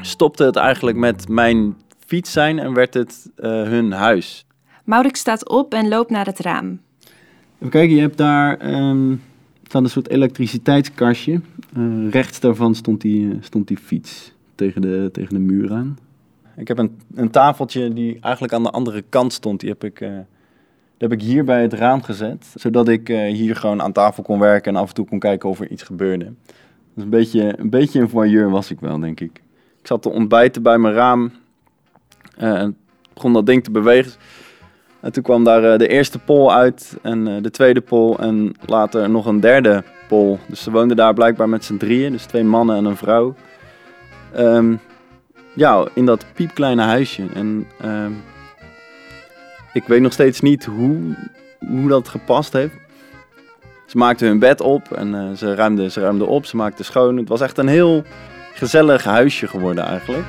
stopte 0.00 0.44
het 0.44 0.56
eigenlijk 0.56 0.96
met 0.96 1.28
mijn 1.28 1.76
fiets 2.06 2.32
zijn 2.32 2.58
en 2.58 2.74
werd 2.74 2.94
het 2.94 3.30
uh, 3.36 3.44
hun 3.50 3.92
huis. 3.92 4.46
Maurik 4.84 5.16
staat 5.16 5.48
op 5.48 5.74
en 5.74 5.88
loopt 5.88 6.10
naar 6.10 6.26
het 6.26 6.38
raam. 6.38 6.80
Even 7.56 7.70
kijken, 7.70 7.94
je 7.94 8.00
hebt 8.00 8.16
daar 8.16 8.74
um, 8.74 9.22
staat 9.62 9.82
een 9.82 9.90
soort 9.90 10.08
elektriciteitskastje. 10.08 11.40
rechts 12.10 12.40
daarvan 12.40 12.74
stond 12.74 13.00
die, 13.00 13.38
stond 13.40 13.68
die 13.68 13.78
fiets 13.78 14.32
tegen 14.54 14.80
de, 14.80 15.08
tegen 15.12 15.34
de 15.34 15.40
muur 15.40 15.72
aan. 15.72 15.98
Ik 16.56 16.68
heb 16.68 16.78
een, 16.78 16.98
een 17.14 17.30
tafeltje 17.30 17.92
die 17.92 18.18
eigenlijk 18.20 18.52
aan 18.54 18.62
de 18.62 18.70
andere 18.70 19.04
kant 19.08 19.32
stond. 19.32 19.60
Die 19.60 19.68
heb 19.68 19.84
ik 19.84 20.00
heb 21.00 21.12
ik 21.12 21.22
hier 21.22 21.44
bij 21.44 21.62
het 21.62 21.72
raam 21.72 22.02
gezet, 22.02 22.52
zodat 22.54 22.88
ik 22.88 23.08
uh, 23.08 23.32
hier 23.32 23.56
gewoon 23.56 23.82
aan 23.82 23.92
tafel 23.92 24.22
kon 24.22 24.38
werken 24.38 24.74
en 24.74 24.80
af 24.80 24.88
en 24.88 24.94
toe 24.94 25.06
kon 25.06 25.18
kijken 25.18 25.48
of 25.48 25.60
er 25.60 25.70
iets 25.70 25.82
gebeurde. 25.82 26.32
Dus 26.94 27.04
een 27.04 27.10
beetje, 27.10 27.54
een 27.58 27.70
beetje 27.70 28.00
een 28.00 28.08
voyeur 28.08 28.50
was 28.50 28.70
ik 28.70 28.80
wel, 28.80 29.00
denk 29.00 29.20
ik. 29.20 29.42
Ik 29.80 29.86
zat 29.86 30.02
te 30.02 30.10
ontbijten 30.10 30.62
bij 30.62 30.78
mijn 30.78 30.94
raam 30.94 31.32
uh, 32.38 32.60
en 32.60 32.76
begon 33.14 33.32
dat 33.32 33.46
ding 33.46 33.64
te 33.64 33.70
bewegen. 33.70 34.12
En 35.00 35.12
toen 35.12 35.22
kwam 35.22 35.44
daar 35.44 35.64
uh, 35.64 35.78
de 35.78 35.88
eerste 35.88 36.18
pol 36.18 36.54
uit 36.54 36.98
en 37.02 37.42
de 37.42 37.50
tweede 37.50 37.80
pol 37.80 38.18
en 38.18 38.54
later 38.66 39.10
nog 39.10 39.26
een 39.26 39.40
derde 39.40 39.84
pol. 40.08 40.38
Dus 40.46 40.62
ze 40.62 40.70
woonden 40.70 40.96
daar 40.96 41.14
blijkbaar 41.14 41.48
met 41.48 41.64
z'n 41.64 41.76
drieën, 41.76 42.12
dus 42.12 42.24
twee 42.24 42.44
mannen 42.44 42.76
en 42.76 42.84
een 42.84 42.96
vrouw. 42.96 43.34
Um, 44.36 44.80
ja, 45.54 45.88
in 45.94 46.06
dat 46.06 46.26
piepkleine 46.34 46.82
huisje. 46.82 47.26
En 47.34 47.66
um, 47.84 48.22
ik 49.72 49.84
weet 49.86 50.00
nog 50.00 50.12
steeds 50.12 50.40
niet 50.40 50.64
hoe, 50.64 51.16
hoe 51.58 51.88
dat 51.88 52.08
gepast 52.08 52.52
heeft. 52.52 52.74
Ze 53.86 53.98
maakten 53.98 54.26
hun 54.26 54.38
bed 54.38 54.60
op 54.60 54.92
en 54.92 55.14
eh, 55.14 55.32
ze, 55.32 55.54
ruimden, 55.54 55.90
ze 55.90 56.00
ruimden 56.00 56.28
op, 56.28 56.46
ze 56.46 56.56
maakten 56.56 56.84
schoon. 56.84 57.16
Het 57.16 57.28
was 57.28 57.40
echt 57.40 57.58
een 57.58 57.68
heel 57.68 58.02
gezellig 58.54 59.04
huisje 59.04 59.46
geworden 59.46 59.84
eigenlijk. 59.84 60.24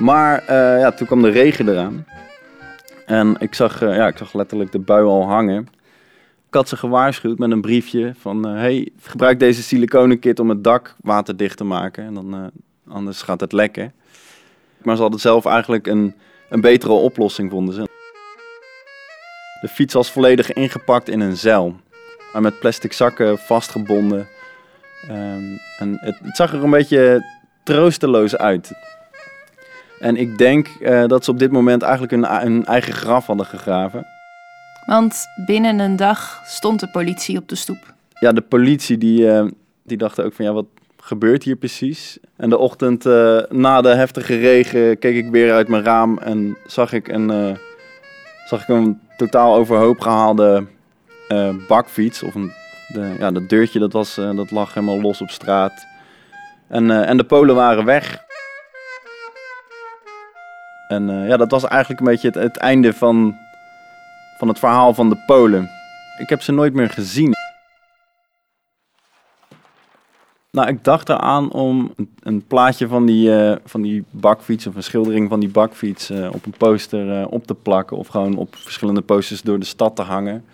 Maar 0.00 0.38
eh, 0.46 0.80
ja, 0.80 0.90
toen 0.90 1.06
kwam 1.06 1.22
de 1.22 1.30
regen 1.30 1.68
eraan. 1.68 2.06
En 3.06 3.36
ik 3.38 3.54
zag, 3.54 3.82
eh, 3.82 3.96
ja, 3.96 4.06
ik 4.06 4.16
zag 4.16 4.32
letterlijk 4.32 4.72
de 4.72 4.78
bui 4.78 5.04
al 5.04 5.26
hangen. 5.26 5.68
Ik 6.46 6.56
had 6.56 6.68
ze 6.68 6.76
gewaarschuwd 6.76 7.38
met 7.38 7.50
een 7.50 7.60
briefje 7.60 8.12
van... 8.18 8.46
hey, 8.46 8.88
gebruik 9.00 9.38
deze 9.38 9.62
siliconenkit 9.62 10.38
om 10.40 10.48
het 10.48 10.64
dak 10.64 10.94
waterdicht 11.00 11.56
te 11.56 11.64
maken. 11.64 12.04
En 12.04 12.14
dan, 12.14 12.50
anders 12.88 13.22
gaat 13.22 13.40
het 13.40 13.52
lekken. 13.52 13.92
Maar 14.82 14.96
ze 14.96 15.02
hadden 15.02 15.20
zelf 15.20 15.44
eigenlijk 15.44 15.86
een, 15.86 16.14
een 16.48 16.60
betere 16.60 16.92
oplossing, 16.92 17.50
vonden 17.50 17.74
ze. 17.74 17.88
De 19.60 19.68
fiets 19.68 19.94
was 19.94 20.10
volledig 20.10 20.52
ingepakt 20.52 21.08
in 21.08 21.20
een 21.20 21.36
zeil. 21.36 21.76
Maar 22.32 22.42
met 22.42 22.58
plastic 22.58 22.92
zakken 22.92 23.38
vastgebonden. 23.38 24.28
Ehm, 25.08 25.56
en 25.78 25.98
het, 26.00 26.18
het 26.22 26.36
zag 26.36 26.52
er 26.52 26.64
een 26.64 26.70
beetje 26.70 27.24
troosteloos 27.64 28.36
uit. 28.36 28.72
En 30.00 30.16
ik 30.16 30.38
denk 30.38 30.68
eh, 30.68 31.06
dat 31.06 31.24
ze 31.24 31.30
op 31.30 31.38
dit 31.38 31.50
moment 31.52 31.82
eigenlijk 31.82 32.12
hun, 32.12 32.26
hun 32.26 32.64
eigen 32.64 32.92
graf 32.92 33.26
hadden 33.26 33.46
gegraven. 33.46 34.06
Want 34.86 35.26
binnen 35.46 35.78
een 35.78 35.96
dag 35.96 36.42
stond 36.44 36.80
de 36.80 36.90
politie 36.90 37.38
op 37.38 37.48
de 37.48 37.54
stoep. 37.54 37.94
Ja, 38.20 38.32
de 38.32 38.40
politie 38.40 38.98
die, 38.98 39.30
eh, 39.30 39.46
die 39.82 39.96
dachten 39.96 40.24
ook 40.24 40.32
van 40.32 40.44
ja, 40.44 40.52
wat 40.52 40.66
gebeurt 41.02 41.42
hier 41.42 41.56
precies? 41.56 42.18
En 42.36 42.50
de 42.50 42.58
ochtend 42.58 43.06
eh, 43.06 43.38
na 43.48 43.80
de 43.80 43.88
heftige 43.88 44.36
regen 44.36 44.98
keek 44.98 45.16
ik 45.16 45.30
weer 45.30 45.52
uit 45.52 45.68
mijn 45.68 45.84
raam 45.84 46.18
en 46.18 46.56
zag 46.66 46.92
ik 46.92 47.08
een, 47.08 47.30
eh, 47.30 47.56
zag 48.46 48.62
ik 48.62 48.68
een 48.68 49.00
totaal 49.16 49.54
overhoop 49.54 50.00
gehaalde 50.00 50.66
eh, 51.28 51.54
bakfiets. 51.68 52.22
Of 52.22 52.34
een, 52.34 52.52
de, 52.88 53.14
ja, 53.18 53.30
dat 53.30 53.48
deurtje 53.48 53.78
dat, 53.78 53.92
was, 53.92 54.14
dat 54.14 54.50
lag 54.50 54.74
helemaal 54.74 55.00
los 55.00 55.20
op 55.20 55.30
straat. 55.30 55.86
En, 56.68 56.90
en 57.06 57.16
de 57.16 57.24
Polen 57.24 57.54
waren 57.54 57.84
weg. 57.84 58.18
En 60.88 61.26
ja, 61.26 61.36
dat 61.36 61.50
was 61.50 61.64
eigenlijk 61.64 62.00
een 62.00 62.06
beetje 62.06 62.28
het, 62.28 62.36
het 62.36 62.56
einde 62.56 62.92
van, 62.92 63.36
van 64.38 64.48
het 64.48 64.58
verhaal 64.58 64.94
van 64.94 65.08
de 65.08 65.22
Polen. 65.26 65.70
Ik 66.18 66.28
heb 66.28 66.42
ze 66.42 66.52
nooit 66.52 66.74
meer 66.74 66.90
gezien. 66.90 67.39
Nou, 70.52 70.68
ik 70.68 70.84
dacht 70.84 71.08
eraan 71.08 71.52
om 71.52 71.92
een, 71.96 72.10
een 72.22 72.46
plaatje 72.46 72.88
van 72.88 73.06
die, 73.06 73.36
eh, 73.36 73.56
van 73.64 73.82
die 73.82 74.04
bakfiets 74.10 74.66
of 74.66 74.74
een 74.74 74.82
schildering 74.82 75.28
van 75.28 75.40
die 75.40 75.48
bakfiets 75.48 76.10
eh, 76.10 76.28
op 76.32 76.46
een 76.46 76.54
poster 76.56 77.20
eh, 77.20 77.26
op 77.30 77.46
te 77.46 77.54
plakken. 77.54 77.96
Of 77.96 78.06
gewoon 78.06 78.36
op 78.36 78.56
verschillende 78.56 79.00
posters 79.00 79.42
door 79.42 79.58
de 79.58 79.64
stad 79.64 79.96
te 79.96 80.02
hangen. 80.02 80.44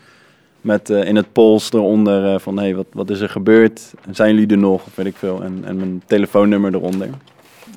Met 0.60 0.88
in 0.88 1.16
het 1.16 1.32
pols 1.32 1.72
eronder 1.72 2.40
van 2.40 2.56
hé, 2.56 2.62
hey, 2.62 2.74
wat, 2.74 2.86
wat 2.92 3.10
is 3.10 3.20
er 3.20 3.28
gebeurd? 3.28 3.94
Zijn 4.10 4.34
jullie 4.34 4.50
er 4.50 4.58
nog? 4.58 4.86
Of 4.86 4.94
weet 4.94 5.06
ik 5.06 5.16
veel. 5.16 5.42
En, 5.42 5.62
en 5.64 5.76
mijn 5.76 6.02
telefoonnummer 6.06 6.74
eronder. 6.74 7.08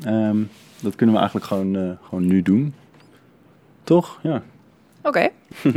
Ehm, 0.06 0.38
dat 0.80 0.96
kunnen 0.96 1.16
we 1.16 1.22
eigenlijk 1.22 1.46
gewoon, 1.50 1.98
gewoon 2.04 2.28
nu 2.28 2.42
doen. 2.42 2.74
Toch? 3.84 4.20
Ja. 4.24 4.44
Oké. 5.02 5.30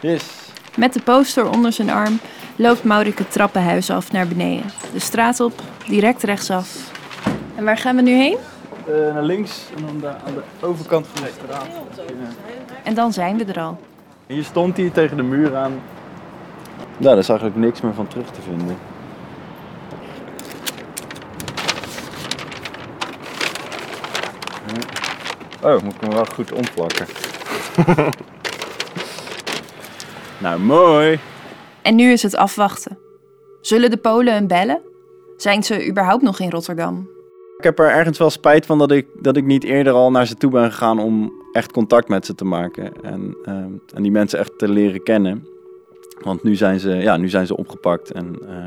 Yes. 0.00 0.51
Met 0.76 0.92
de 0.92 1.02
poster 1.02 1.50
onder 1.50 1.72
zijn 1.72 1.90
arm 1.90 2.20
loopt 2.56 2.84
Maurik 2.84 3.18
het 3.18 3.32
trappenhuis 3.32 3.90
af 3.90 4.12
naar 4.12 4.28
beneden. 4.28 4.64
De 4.92 4.98
straat 4.98 5.40
op, 5.40 5.52
direct 5.88 6.22
rechtsaf. 6.22 6.90
En 7.54 7.64
waar 7.64 7.76
gaan 7.76 7.96
we 7.96 8.02
nu 8.02 8.12
heen? 8.12 8.36
Eh, 8.86 9.14
naar 9.14 9.22
links 9.22 9.66
en 9.76 9.86
dan 9.86 10.00
daar 10.00 10.16
aan 10.26 10.34
de 10.34 10.66
overkant 10.66 11.06
van 11.12 11.24
de 11.24 11.30
straat. 11.44 11.66
En 12.82 12.94
dan 12.94 13.12
zijn 13.12 13.38
we 13.38 13.44
er 13.44 13.60
al. 13.60 13.80
Hier 14.26 14.44
stond 14.44 14.76
hij 14.76 14.90
tegen 14.90 15.16
de 15.16 15.22
muur 15.22 15.56
aan. 15.56 15.72
Nou, 15.72 17.14
daar 17.14 17.18
is 17.18 17.28
eigenlijk 17.28 17.58
niks 17.58 17.80
meer 17.80 17.94
van 17.94 18.08
terug 18.08 18.26
te 18.30 18.40
vinden. 18.40 18.76
Oh, 25.62 25.82
moet 25.82 25.94
ik 25.94 26.00
hem 26.00 26.10
wel 26.10 26.24
goed 26.24 26.52
omplakken. 26.52 27.06
nou, 30.42 30.60
mooi. 30.60 31.18
En 31.82 31.94
nu 31.94 32.12
is 32.12 32.22
het 32.22 32.36
afwachten. 32.36 32.98
Zullen 33.60 33.90
de 33.90 33.96
Polen 33.96 34.32
hem 34.32 34.46
bellen? 34.46 34.80
Zijn 35.36 35.62
ze 35.62 35.88
überhaupt 35.88 36.22
nog 36.22 36.40
in 36.40 36.50
Rotterdam? 36.50 37.08
Ik 37.58 37.64
heb 37.64 37.78
er 37.78 37.90
ergens 37.90 38.18
wel 38.18 38.30
spijt 38.30 38.66
van 38.66 38.78
dat 38.78 38.90
ik, 38.90 39.06
dat 39.20 39.36
ik 39.36 39.44
niet 39.44 39.64
eerder 39.64 39.92
al 39.92 40.10
naar 40.10 40.26
ze 40.26 40.34
toe 40.34 40.50
ben 40.50 40.70
gegaan 40.70 40.98
om 40.98 41.32
echt 41.52 41.72
contact 41.72 42.08
met 42.08 42.26
ze 42.26 42.34
te 42.34 42.44
maken. 42.44 43.02
En, 43.02 43.36
ehm, 43.44 43.70
en 43.94 44.02
die 44.02 44.10
mensen 44.10 44.38
echt 44.38 44.58
te 44.58 44.68
leren 44.68 45.02
kennen. 45.02 45.46
Want 46.22 46.42
nu 46.42 46.54
zijn 46.54 46.80
ze, 46.80 46.90
ja, 46.90 47.16
nu 47.16 47.28
zijn 47.28 47.46
ze 47.46 47.56
opgepakt 47.56 48.12
en 48.12 48.36
eh, 48.48 48.66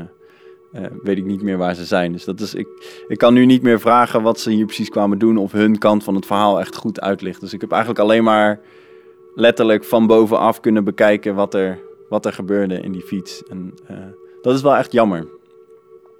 eh, 0.82 0.90
weet 1.02 1.18
ik 1.18 1.24
niet 1.24 1.42
meer 1.42 1.56
waar 1.56 1.74
ze 1.74 1.84
zijn. 1.84 2.12
Dus 2.12 2.24
dat 2.24 2.40
is, 2.40 2.54
ik, 2.54 2.68
ik 3.08 3.18
kan 3.18 3.34
nu 3.34 3.46
niet 3.46 3.62
meer 3.62 3.80
vragen 3.80 4.22
wat 4.22 4.40
ze 4.40 4.50
hier 4.50 4.64
precies 4.64 4.88
kwamen 4.88 5.18
doen 5.18 5.36
of 5.36 5.52
hun 5.52 5.78
kant 5.78 6.04
van 6.04 6.14
het 6.14 6.26
verhaal 6.26 6.60
echt 6.60 6.76
goed 6.76 7.00
uitlicht. 7.00 7.40
Dus 7.40 7.52
ik 7.52 7.60
heb 7.60 7.70
eigenlijk 7.70 8.00
alleen 8.00 8.24
maar 8.24 8.60
letterlijk 9.36 9.84
van 9.84 10.06
bovenaf 10.06 10.60
kunnen 10.60 10.84
bekijken 10.84 11.34
wat 11.34 11.54
er, 11.54 11.78
wat 12.08 12.26
er 12.26 12.32
gebeurde 12.32 12.80
in 12.80 12.92
die 12.92 13.02
fiets. 13.02 13.42
En 13.48 13.74
eh, 13.86 13.96
dat 14.42 14.54
is 14.54 14.62
wel 14.62 14.76
echt 14.76 14.92
jammer. 14.92 15.26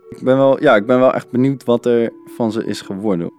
Ik 0.09 0.22
ben 0.22 0.37
wel, 0.37 0.62
ja, 0.62 0.76
ik 0.76 0.87
ben 0.87 0.98
wel 0.98 1.12
echt 1.12 1.31
benieuwd 1.31 1.64
wat 1.64 1.87
er 1.87 2.12
van 2.37 2.52
ze 2.52 2.66
is 2.66 2.81
geworden. 2.81 3.33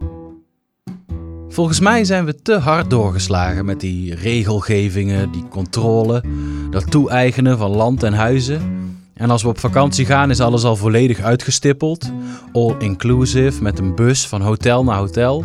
Volgens 1.47 1.79
mij 1.79 2.03
zijn 2.03 2.25
we 2.25 2.41
te 2.41 2.53
hard 2.53 2.89
doorgeslagen 2.89 3.65
met 3.65 3.79
die 3.79 4.15
regelgevingen, 4.15 5.31
die 5.31 5.47
controle, 5.47 6.23
dat 6.69 6.91
toe-eigenen 6.91 7.57
van 7.57 7.71
land 7.71 8.03
en 8.03 8.13
huizen. 8.13 8.61
En 9.13 9.29
als 9.29 9.41
we 9.43 9.47
op 9.47 9.59
vakantie 9.59 10.05
gaan 10.05 10.29
is 10.29 10.39
alles 10.39 10.63
al 10.63 10.75
volledig 10.75 11.21
uitgestippeld, 11.21 12.11
all 12.53 12.75
inclusive 12.79 13.63
met 13.63 13.79
een 13.79 13.95
bus 13.95 14.27
van 14.27 14.41
hotel 14.41 14.83
naar 14.83 14.97
hotel. 14.97 15.43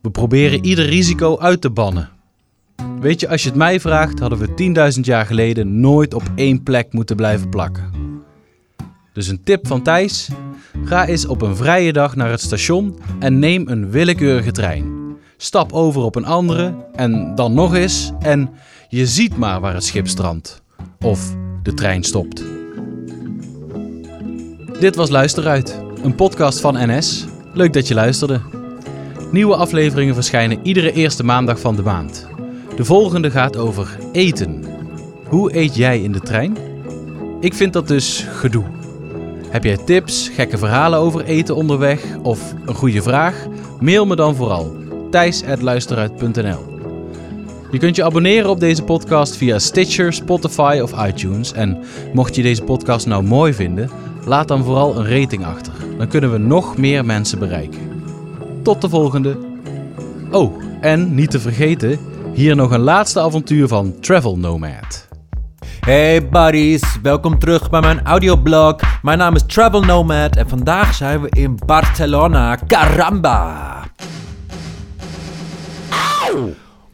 We 0.00 0.10
proberen 0.10 0.64
ieder 0.64 0.84
risico 0.84 1.38
uit 1.38 1.60
te 1.60 1.70
bannen. 1.70 2.17
Weet 3.00 3.20
je, 3.20 3.28
als 3.28 3.42
je 3.42 3.48
het 3.48 3.58
mij 3.58 3.80
vraagt, 3.80 4.18
hadden 4.18 4.38
we 4.38 4.92
10.000 4.94 5.00
jaar 5.00 5.26
geleden 5.26 5.80
nooit 5.80 6.14
op 6.14 6.22
één 6.34 6.62
plek 6.62 6.92
moeten 6.92 7.16
blijven 7.16 7.48
plakken. 7.48 7.90
Dus 9.12 9.28
een 9.28 9.42
tip 9.42 9.66
van 9.66 9.82
Thijs: 9.82 10.28
ga 10.84 11.06
eens 11.06 11.26
op 11.26 11.42
een 11.42 11.56
vrije 11.56 11.92
dag 11.92 12.16
naar 12.16 12.30
het 12.30 12.40
station 12.40 12.98
en 13.18 13.38
neem 13.38 13.68
een 13.68 13.90
willekeurige 13.90 14.50
trein. 14.50 15.16
Stap 15.36 15.72
over 15.72 16.02
op 16.02 16.14
een 16.14 16.24
andere 16.24 16.74
en 16.94 17.34
dan 17.34 17.54
nog 17.54 17.74
eens 17.74 18.12
en 18.18 18.50
je 18.88 19.06
ziet 19.06 19.36
maar 19.36 19.60
waar 19.60 19.74
het 19.74 19.84
schip 19.84 20.08
strandt. 20.08 20.62
Of 21.00 21.36
de 21.62 21.74
trein 21.74 22.02
stopt. 22.02 22.44
Dit 24.80 24.96
was 24.96 25.10
Luisteruit, 25.10 25.80
een 26.02 26.14
podcast 26.14 26.60
van 26.60 26.74
NS. 26.90 27.26
Leuk 27.52 27.72
dat 27.72 27.88
je 27.88 27.94
luisterde. 27.94 28.40
Nieuwe 29.32 29.56
afleveringen 29.56 30.14
verschijnen 30.14 30.58
iedere 30.62 30.92
eerste 30.92 31.24
maandag 31.24 31.60
van 31.60 31.76
de 31.76 31.82
maand. 31.82 32.37
De 32.78 32.84
volgende 32.84 33.30
gaat 33.30 33.56
over 33.56 33.98
eten. 34.12 34.64
Hoe 35.28 35.56
eet 35.56 35.76
jij 35.76 36.00
in 36.02 36.12
de 36.12 36.20
trein? 36.20 36.56
Ik 37.40 37.54
vind 37.54 37.72
dat 37.72 37.88
dus 37.88 38.26
gedoe. 38.32 38.64
Heb 39.48 39.64
jij 39.64 39.76
tips, 39.76 40.28
gekke 40.28 40.58
verhalen 40.58 40.98
over 40.98 41.24
eten 41.24 41.56
onderweg 41.56 42.16
of 42.22 42.54
een 42.66 42.74
goede 42.74 43.02
vraag? 43.02 43.46
Mail 43.80 44.06
me 44.06 44.16
dan 44.16 44.34
vooral 44.34 44.76
thijs.luisteruit.nl 45.10 46.58
Je 47.70 47.78
kunt 47.78 47.96
je 47.96 48.04
abonneren 48.04 48.50
op 48.50 48.60
deze 48.60 48.82
podcast 48.82 49.36
via 49.36 49.58
Stitcher, 49.58 50.12
Spotify 50.12 50.80
of 50.82 51.06
iTunes. 51.06 51.52
En 51.52 51.78
mocht 52.12 52.34
je 52.34 52.42
deze 52.42 52.62
podcast 52.62 53.06
nou 53.06 53.22
mooi 53.22 53.54
vinden, 53.54 53.90
laat 54.24 54.48
dan 54.48 54.64
vooral 54.64 54.96
een 54.96 55.20
rating 55.20 55.44
achter. 55.44 55.72
Dan 55.96 56.08
kunnen 56.08 56.32
we 56.32 56.38
nog 56.38 56.76
meer 56.76 57.04
mensen 57.04 57.38
bereiken. 57.38 57.80
Tot 58.62 58.80
de 58.80 58.88
volgende. 58.88 59.38
Oh, 60.30 60.62
en 60.80 61.14
niet 61.14 61.30
te 61.30 61.40
vergeten, 61.40 61.98
hier 62.38 62.56
nog 62.56 62.70
een 62.70 62.80
laatste 62.80 63.20
avontuur 63.20 63.68
van 63.68 64.00
Travel 64.00 64.36
Nomad. 64.36 65.08
Hey 65.80 66.28
buddies, 66.28 66.82
welkom 67.02 67.38
terug 67.38 67.70
bij 67.70 67.80
mijn 67.80 68.04
audioblog. 68.04 68.76
Mijn 69.02 69.18
naam 69.18 69.34
is 69.34 69.42
Travel 69.46 69.82
Nomad 69.82 70.36
en 70.36 70.48
vandaag 70.48 70.94
zijn 70.94 71.20
we 71.20 71.28
in 71.30 71.58
Barcelona. 71.66 72.58
Caramba! 72.66 73.66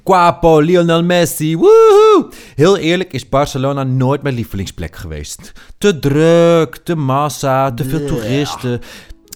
Guapo, 0.04 0.60
Lionel 0.60 1.02
Messi, 1.02 1.56
woehoe! 1.56 2.28
Heel 2.54 2.76
eerlijk 2.76 3.12
is 3.12 3.28
Barcelona 3.28 3.82
nooit 3.82 4.22
mijn 4.22 4.34
lievelingsplek 4.34 4.96
geweest. 4.96 5.52
Te 5.78 5.98
druk, 5.98 6.76
te 6.76 6.96
massa, 6.96 7.72
te 7.72 7.84
veel 7.84 8.06
toeristen. 8.06 8.80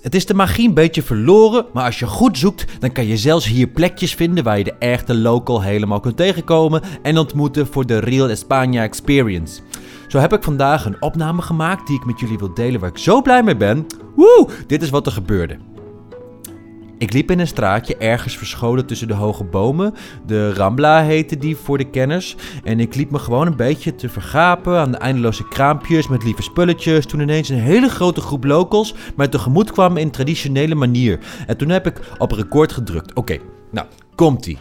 Het 0.03 0.15
is 0.15 0.27
de 0.27 0.35
magie 0.35 0.69
een 0.69 0.75
beetje 0.75 1.03
verloren, 1.03 1.67
maar 1.73 1.85
als 1.85 1.99
je 1.99 2.07
goed 2.07 2.39
zoekt, 2.39 2.65
dan 2.81 2.93
kan 2.93 3.07
je 3.07 3.17
zelfs 3.17 3.47
hier 3.47 3.67
plekjes 3.67 4.15
vinden 4.15 4.45
waar 4.45 4.59
je 4.59 4.65
de 4.65 4.75
echte 4.79 5.15
local 5.15 5.63
helemaal 5.63 6.01
kunt 6.01 6.17
tegenkomen 6.17 6.83
en 7.03 7.19
ontmoeten 7.19 7.67
voor 7.67 7.87
de 7.87 7.99
Real 7.99 8.37
España 8.37 8.83
Experience. 8.83 9.61
Zo 10.09 10.19
heb 10.19 10.33
ik 10.33 10.43
vandaag 10.43 10.85
een 10.85 11.03
opname 11.03 11.43
gemaakt 11.43 11.87
die 11.87 11.97
ik 11.97 12.07
met 12.07 12.21
jullie 12.21 12.39
wil 12.39 12.55
delen 12.55 12.81
waar 12.81 12.91
ik 12.91 12.99
zo 12.99 13.23
blij 13.23 13.43
mee 13.43 13.57
ben. 13.57 13.87
Woe, 14.17 14.49
dit 14.67 14.83
is 14.83 14.91
wat 14.91 15.07
er 15.07 15.13
gebeurde. 15.13 15.57
Ik 16.99 17.13
liep 17.13 17.31
in 17.31 17.39
een 17.39 17.47
straatje 17.47 17.97
ergens 17.97 18.37
verscholen 18.37 18.87
tussen 18.87 19.09
de 19.09 19.15
hoge 19.15 19.45
bomen. 19.45 19.95
De 20.27 20.53
Rambla 20.53 21.03
heette 21.03 21.37
die 21.37 21.57
voor 21.57 21.79
de 21.79 21.91
kenners. 21.91 22.37
En 22.65 22.81
ik 22.81 22.95
liep 22.95 23.11
me 23.11 23.19
gewoon 23.19 23.47
een 23.47 23.57
beetje 23.57 23.95
te 23.95 24.09
vergapen 24.09 24.79
aan 24.79 24.91
de 24.91 24.99
eindeloze 24.99 25.49
kraampjes 25.49 26.09
met 26.09 26.25
lieve 26.25 26.43
spulletjes. 26.43 27.07
Toen 27.07 27.21
ineens 27.21 27.49
een 27.49 27.59
hele 27.59 27.89
grote 27.89 28.21
groep 28.21 28.45
locals 28.45 28.95
mij 29.17 29.29
tegemoet 29.29 29.73
kwam 29.73 29.97
in 29.97 30.11
traditionele 30.11 30.75
manier. 30.75 31.19
En 31.47 31.57
toen 31.57 31.69
heb 31.69 31.87
ik 31.87 32.01
op 32.19 32.33
record 32.33 32.73
gedrukt. 32.73 33.15
Oké, 33.15 33.39
nou, 33.71 33.87
komt-ie. 34.15 34.59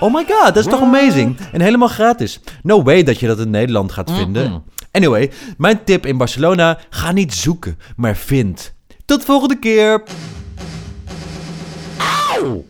Oh 0.00 0.14
my 0.14 0.24
god, 0.28 0.54
dat 0.54 0.56
is 0.56 0.70
toch 0.70 0.80
amazing? 0.80 1.36
En 1.52 1.60
helemaal 1.60 1.88
gratis. 1.88 2.40
No 2.62 2.82
way 2.82 3.02
dat 3.02 3.20
je 3.20 3.26
dat 3.26 3.38
in 3.38 3.50
Nederland 3.50 3.92
gaat 3.92 4.10
vinden. 4.10 4.62
Anyway, 4.90 5.30
mijn 5.58 5.84
tip 5.84 6.06
in 6.06 6.16
Barcelona: 6.16 6.78
ga 6.90 7.12
niet 7.12 7.34
zoeken, 7.34 7.78
maar 7.96 8.16
vind. 8.16 8.74
Tot 9.04 9.24
volgende 9.24 9.58
keer. 9.58 10.02
Auw! 12.32 12.64